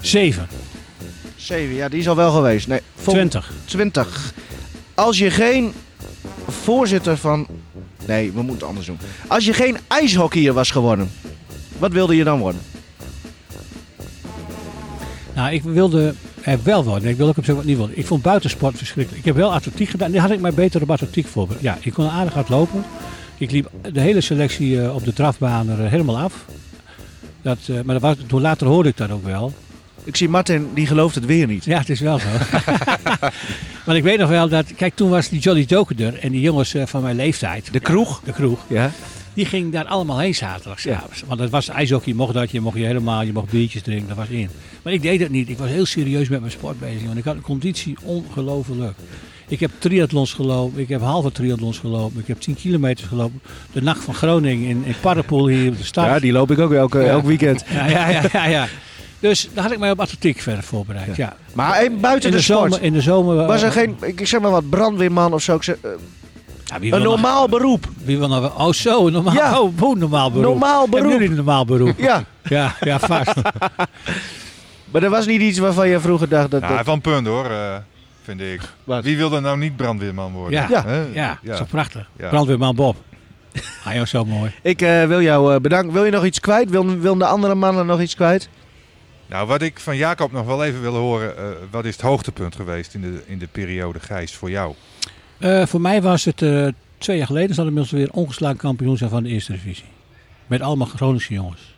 [0.00, 0.48] Zeven.
[1.36, 2.66] 7, ja, die is al wel geweest.
[2.68, 3.52] Nee, vol- Twintig.
[3.64, 4.32] 20.
[4.94, 5.72] Als je geen
[6.48, 7.46] voorzitter van...
[8.06, 8.98] Nee, we moeten het anders doen.
[9.26, 11.10] Als je geen ijshockeyer was geworden.
[11.78, 12.60] wat wilde je dan worden?
[15.34, 17.08] Nou, ik wilde er wel worden.
[17.08, 17.98] Ik wilde ook op zich wat niet worden.
[17.98, 19.20] Ik vond buitensport verschrikkelijk.
[19.20, 20.10] Ik heb wel atletiek gedaan.
[20.10, 21.64] Die had ik mij beter op atletiek voorbereid.
[21.64, 22.84] Ja, ik kon aardig hard lopen.
[23.38, 26.44] Ik liep de hele selectie eh, op de drafbaan er eh, helemaal af.
[27.42, 29.52] Dat, eh, maar dat was, toen later hoorde ik dat ook wel.
[30.04, 31.64] Ik zie Martin, die gelooft het weer niet.
[31.64, 32.28] Ja, het is wel zo.
[33.88, 34.74] maar ik weet nog wel dat...
[34.74, 36.18] Kijk, toen was die Jolly Joker er.
[36.18, 37.72] En die jongens eh, van mijn leeftijd.
[37.72, 38.20] De kroeg?
[38.24, 38.64] De kroeg.
[38.66, 38.90] Ja.
[39.34, 40.82] Die ging daar allemaal heen zaterdag.
[41.26, 44.16] Want het was ijshockey, mocht dat, je mocht je helemaal, je mocht biertjes drinken, dat
[44.16, 44.48] was in.
[44.82, 45.48] Maar ik deed dat niet.
[45.48, 47.04] Ik was heel serieus met mijn sport bezig.
[47.04, 48.96] Want ik had een conditie ongelooflijk.
[49.48, 53.40] Ik heb triathlons gelopen, ik heb halve triathlons gelopen, ik heb 10 kilometer gelopen.
[53.72, 54.94] De nacht van Groningen in, in
[55.48, 56.04] hier op de stad.
[56.04, 57.64] Ja, die loop ik ook elke, elk weekend.
[57.70, 58.68] ja, ja, ja, ja, ja.
[59.20, 61.16] Dus daar had ik mij op atletiek verder voorbereid.
[61.16, 61.36] Ja.
[61.52, 64.40] Maar buiten In de, de, sport, zomer, in de zomer was er geen, ik zeg
[64.40, 65.54] maar wat, brandweerman of zo.
[65.54, 65.90] Ik zeg, eh,
[66.64, 67.88] Ja, wie een nog- normaal beroep.
[68.04, 68.44] Wie wil nou?
[68.56, 69.60] Oh, zo, een normaal, Ja.
[69.60, 70.44] oh, normaal beroep.
[70.44, 71.12] Normaal Hebben beroep.
[71.12, 71.94] jullie een normaal beroep?
[71.98, 73.32] Ja, Ja, ja, vast.
[74.90, 76.60] maar er was niet iets waarvan je vroeger dacht dat...
[76.60, 77.76] Ja, dat- van punt hoor, eh,
[78.22, 78.60] vind ik.
[78.84, 79.04] Wat?
[79.04, 80.66] Wie wil er nou niet brandweerman worden?
[80.70, 81.38] Ja, Ja.
[81.42, 82.08] Ja, zo prachtig.
[82.18, 82.28] Ja.
[82.28, 82.96] Brandweerman Bob.
[83.84, 84.50] Ah, joh, zo mooi.
[84.62, 85.92] Ik eh, wil jou eh, bedanken.
[85.92, 86.70] Wil je nog iets kwijt?
[86.70, 88.48] Wil, wil de andere mannen nog iets kwijt?
[89.28, 92.56] Nou, wat ik van Jacob nog wel even wil horen, eh, wat is het hoogtepunt
[92.56, 94.74] geweest in de, in de periode Gijs voor jou?
[95.38, 96.66] Eh, voor mij was het eh,
[96.98, 99.84] twee jaar geleden, zal inmiddels weer ongeslagen kampioen zijn van de eerste divisie.
[100.46, 101.76] Met allemaal Groningse jongens.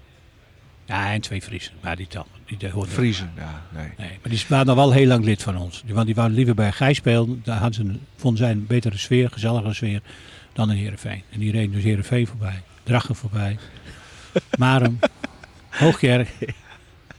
[0.84, 1.72] Ja, en twee Friesen.
[1.80, 2.26] Maar die tellen.
[2.46, 3.88] Die de- hoorden Vriezen, ja, nee.
[3.98, 5.82] Nee, maar die waren nog wel heel lang lid van ons.
[5.86, 7.40] Want die waren liever bij Gijs spelen.
[7.44, 10.00] Daar hadden ze een, vonden zij een betere sfeer, gezelligere sfeer,
[10.52, 11.22] dan in Heerenveen.
[11.30, 13.58] En die reden dus Heerenveen voorbij, Drachen voorbij,
[14.58, 14.98] Marum,
[15.70, 16.28] Hoogkerk.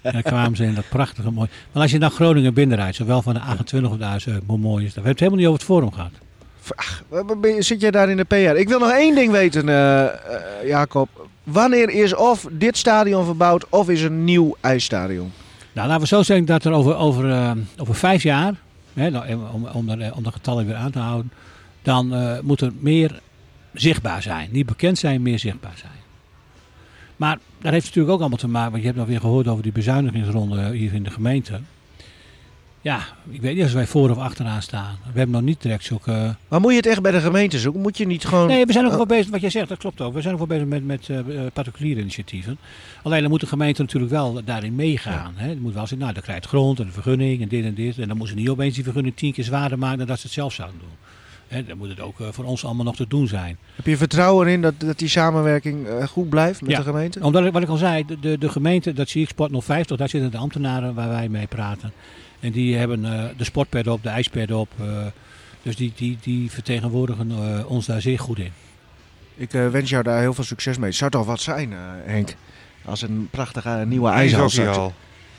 [0.02, 1.49] En dan kwamen ze in dat prachtige mooi.
[1.72, 4.86] Maar als je naar Groningen binnenrijdt, zowel van de 28 of de A7, hoe mooi
[4.86, 5.04] is dat?
[5.04, 6.12] We hebben het helemaal niet over het forum gehad.
[6.76, 7.04] Ach,
[7.60, 8.36] zit jij daar in de PR?
[8.36, 10.14] Ik wil nog één ding weten, eh, eh,
[10.66, 11.30] Jacob.
[11.43, 15.32] Wanneer is of dit stadion verbouwd of is er een nieuw ijsstadion?
[15.74, 18.54] Nou, laten we zo zeggen dat er over, over, eh, over vijf jaar,
[18.93, 21.32] hè, nou, om, om, de, om de getallen weer aan te houden,
[21.82, 23.20] dan moet er meer
[23.74, 24.49] zichtbaar zijn.
[24.52, 26.01] Niet bekend zijn, meer zichtbaar zijn.
[27.22, 29.47] Maar daar heeft het natuurlijk ook allemaal te maken, want je hebt nog weer gehoord
[29.47, 31.59] over die bezuinigingsronde hier in de gemeente.
[32.82, 32.99] Ja,
[33.30, 34.97] ik weet niet als wij voor of achteraan staan.
[35.03, 36.36] We hebben nog niet direct zulke...
[36.47, 37.82] Maar moet je het echt bij de gemeente zoeken?
[37.82, 38.47] Moet je niet gewoon...
[38.47, 38.97] Nee, we zijn ook Oh.
[38.97, 40.13] wel bezig, wat jij zegt, dat klopt ook.
[40.13, 42.57] We zijn ook wel bezig met, met eh, eh, particuliere initiatieven.
[43.03, 45.34] Alleen dan moet de gemeente natuurlijk wel daarin meegaan.
[45.36, 45.49] Hè.
[45.49, 47.97] Het moet wel zeggen, nou, dan krijgt grond en een vergunning en dit en dit.
[47.97, 50.26] En dan moeten ze niet opeens die vergunning tien keer zwaarder maken dan dat ze
[50.26, 51.11] het zelf zouden doen.
[51.52, 53.58] Hè, dan moet het ook eh, voor ons allemaal nog te doen zijn.
[53.76, 56.78] Heb je vertrouwen in dat, dat die samenwerking eh, goed blijft met Ja.
[56.78, 57.20] de gemeente?
[57.24, 59.97] Omdat, ik- wat ik al zei, de, de, de gemeente, dat zie ik Sport 050,
[59.97, 61.91] daar zitten de ambtenaren waar wij mee praten.
[62.39, 64.70] En die hebben eh, de sportpad op, de ijspad op.
[64.80, 64.88] eh,
[65.62, 68.52] dus die, die, die vertegenwoordigen eh, ons daar zeer goed in.
[69.36, 70.88] Ik eh, wens jou daar heel veel succes mee.
[70.89, 72.36] Het zou toch wat zijn, eh, Henk?
[72.86, 74.49] Als een prachtige nieuwe ijshal.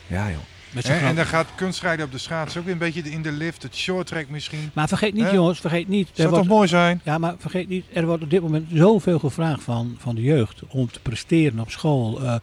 [0.06, 0.38] Ja, joh.
[0.74, 3.76] En, dan gaat kunstrijden op de schaats ook weer een beetje in de lift, het
[3.76, 4.70] short track misschien.
[4.72, 6.08] Maar vergeet niet, jongens, vergeet niet.
[6.12, 7.00] Zou wordt- toch mooi zijn?
[7.04, 10.62] Ja, maar vergeet niet, er wordt op dit moment zoveel gevraagd van, van de jeugd
[10.68, 12.34] om te presteren op school, eh,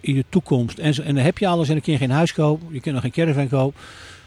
[0.00, 0.78] in de toekomst.
[0.78, 2.94] En, en dan heb je alles en dan kun je geen huis kopen, je kunt
[2.94, 3.80] nog geen caravan kopen.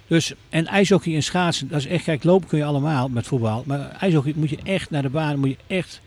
[0.07, 3.63] Dus, en ijshockey en schaatsen, dat is echt, kijk, lopen kun je allemaal met voetbal.
[3.65, 6.01] Maar ijshockey moet je echt naar de baan, moet je echt,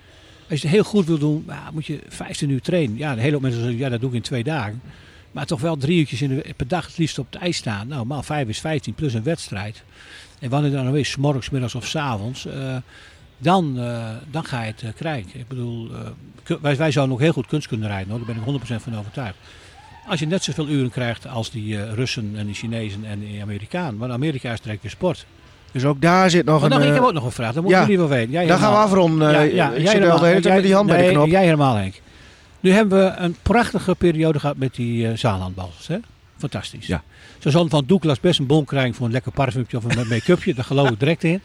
[0.51, 2.97] als je het heel goed wil doen, moet je 15 uur trainen.
[2.97, 4.80] Ja, de hele hoop mensen zeggen, ja, dat doe ik in twee dagen.
[5.33, 7.89] Maar toch wel drie uurtjes in de, per dag het liefst op het ijs staan.
[7.89, 9.83] Nou, maal vijf is 15 plus een wedstrijd.
[10.39, 12.76] En wanneer dan nog is, 's morgens, middags of 's avonds, eh,
[13.39, 15.41] dan, eh, dan ga je het eh, krijgen.
[15.41, 15.91] Ik bedoel,
[16.61, 18.18] wij, wij zouden ook heel goed kunst kunnen rijden, hoor.
[18.18, 19.37] daar ben ik 100% van overtuigd.
[20.09, 23.97] Als je net zoveel uren krijgt als die Russen en die Chinezen en die Amerikanen.
[23.97, 25.26] Maar Amerika is direct weer sport.
[25.72, 26.89] Dus ook daar zit nog Maar dan, een...
[26.89, 28.31] ik heb ook nog een vraag, dat moeten ja, jullie wel weten.
[28.31, 29.31] Jij daar gaan we afronden.
[29.33, 30.12] Ja, ja, ik jij zit helemaal.
[30.12, 31.26] al de hele tijd met die hand bij de knop.
[31.26, 32.01] Jij helemaal, Henk.
[32.61, 35.86] Nu hebben we een prachtige periode gehad met die eh Zaanlandbals.
[35.86, 35.98] Hè?
[36.38, 36.86] Fantastisch.
[36.86, 37.02] Ja.
[37.38, 40.54] Zo zal Van Douglas best een bon krijgen voor een lekker parfumtje of een make-upje.
[40.54, 41.40] Daar geloof ik direct in.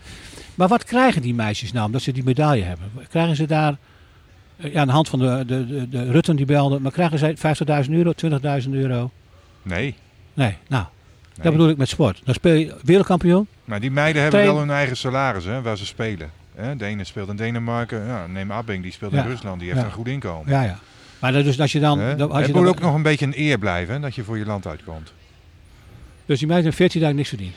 [0.55, 2.91] Maar wat krijgen die meisjes nou omdat ze die medaille hebben?
[3.09, 3.75] Krijgen ze daar,
[4.57, 7.19] eh, ja, aan de hand van de, de, de, de Rutten die belden, maar krijgen
[7.19, 7.35] zij
[7.85, 8.11] 50.000 euro,
[8.63, 9.11] 20.000 euro?
[9.61, 9.95] Nee.
[10.33, 10.83] Nee, nou,
[11.33, 11.43] nee.
[11.43, 12.21] dat bedoel ik met sport.
[12.25, 13.47] Dan speel je wereldkampioen.
[13.65, 16.31] Maar die meiden hebben Train- wel hun eigen salaris hè, waar ze spelen.
[16.77, 19.23] De ene speelt in Denemarken, ja, neem Abing, die speelt Ja.
[19.23, 19.85] in Rusland, die heeft Ja.
[19.87, 20.51] een goed inkomen.
[20.51, 20.79] Ja, ja.
[21.25, 21.99] Maar dat dus als je dan...
[22.17, 24.15] Dan- als het je moet dan ook nog een beetje een eer blijven, hè, dat
[24.15, 25.13] je voor je land uitkomt.
[26.25, 27.55] Dus die meiden hebben 14 dagen niks verdiend.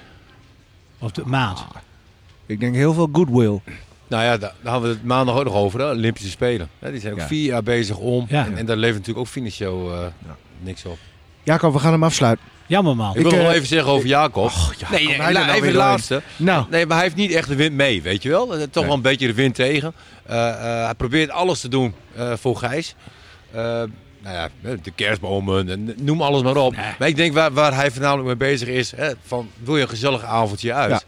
[0.98, 1.64] Of de maand.
[2.46, 3.60] Ik denk heel veel goodwill.
[4.08, 6.68] Nou ja, daar, daar hadden we het maandag ook nog over, hè, Olympische Spelen.
[6.78, 7.26] Ja, die zijn ook Ja.
[7.26, 8.26] vier jaar bezig om.
[8.28, 8.44] Ja.
[8.46, 10.06] En, en daar levert natuurlijk ook financieel eh,
[10.60, 10.98] niks op.
[11.42, 12.44] Jacob, we gaan hem afsluiten.
[12.66, 13.14] Jammer man.
[13.16, 14.50] Ik wil nog eh, even zeggen over Jacob.
[14.90, 16.22] nee, nee, hij nou even de laatste.
[16.36, 18.54] Nou, Nee, maar hij heeft niet echt de wind mee, weet je wel.
[18.56, 18.84] Eh, Toch Nee.
[18.84, 19.92] wel een beetje de wind tegen.
[20.26, 22.94] Eh, eh, hij probeert alles te doen eh, voor Gijs.
[23.50, 23.62] Eh,
[24.22, 24.48] nou ja,
[24.82, 26.76] de kerstbomen, en noem alles maar op.
[26.76, 26.84] Nee.
[26.98, 29.88] Maar ik denk waar, waar hij voornamelijk mee bezig is, hè, van wil je een
[29.88, 30.90] gezellig avondje uit?
[30.90, 31.00] Ja.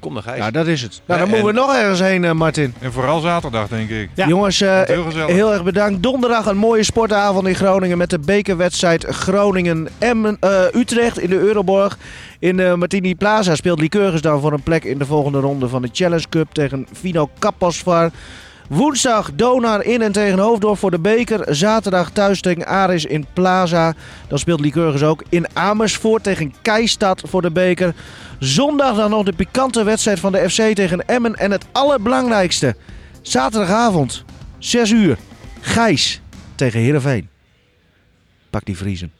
[0.00, 0.38] Kom dan Gijs.
[0.38, 1.00] Nou, dat is het.
[1.06, 2.74] Nou, dan Ja, moeten we nog ergens heen, eh, Martin.
[2.80, 4.10] En vooral zaterdag, denk ik.
[4.14, 4.26] Ja.
[4.26, 4.82] Jongens, eh,
[5.26, 6.02] heel erg bedankt.
[6.02, 11.98] Donderdag een mooie sportavond in Groningen met de bekerwedstrijd Groningen-Utrecht in de Euroborg.
[12.38, 15.82] In de Martini Plaza speelt Lycurgus dan voor een plek in de volgende ronde van
[15.82, 18.10] de Challenge Cup tegen Vino Kaposvar.
[18.68, 21.54] Woensdag Donar in en tegen Hoofddorp voor de beker.
[21.54, 23.94] Zaterdag thuis tegen Aris in Plaza.
[24.28, 27.94] Dan speelt Lycurgus ook in Amersfoort tegen Keistad voor de beker.
[28.38, 31.34] Zondag dan nog de pikante wedstrijd van de FC tegen Emmen.
[31.34, 32.76] En het allerbelangrijkste,
[33.22, 34.24] zaterdagavond,
[34.58, 35.18] 6 uur,
[35.60, 36.20] Gijs
[36.54, 37.28] tegen Heerenveen.
[38.50, 39.12] Pak die Vriezen.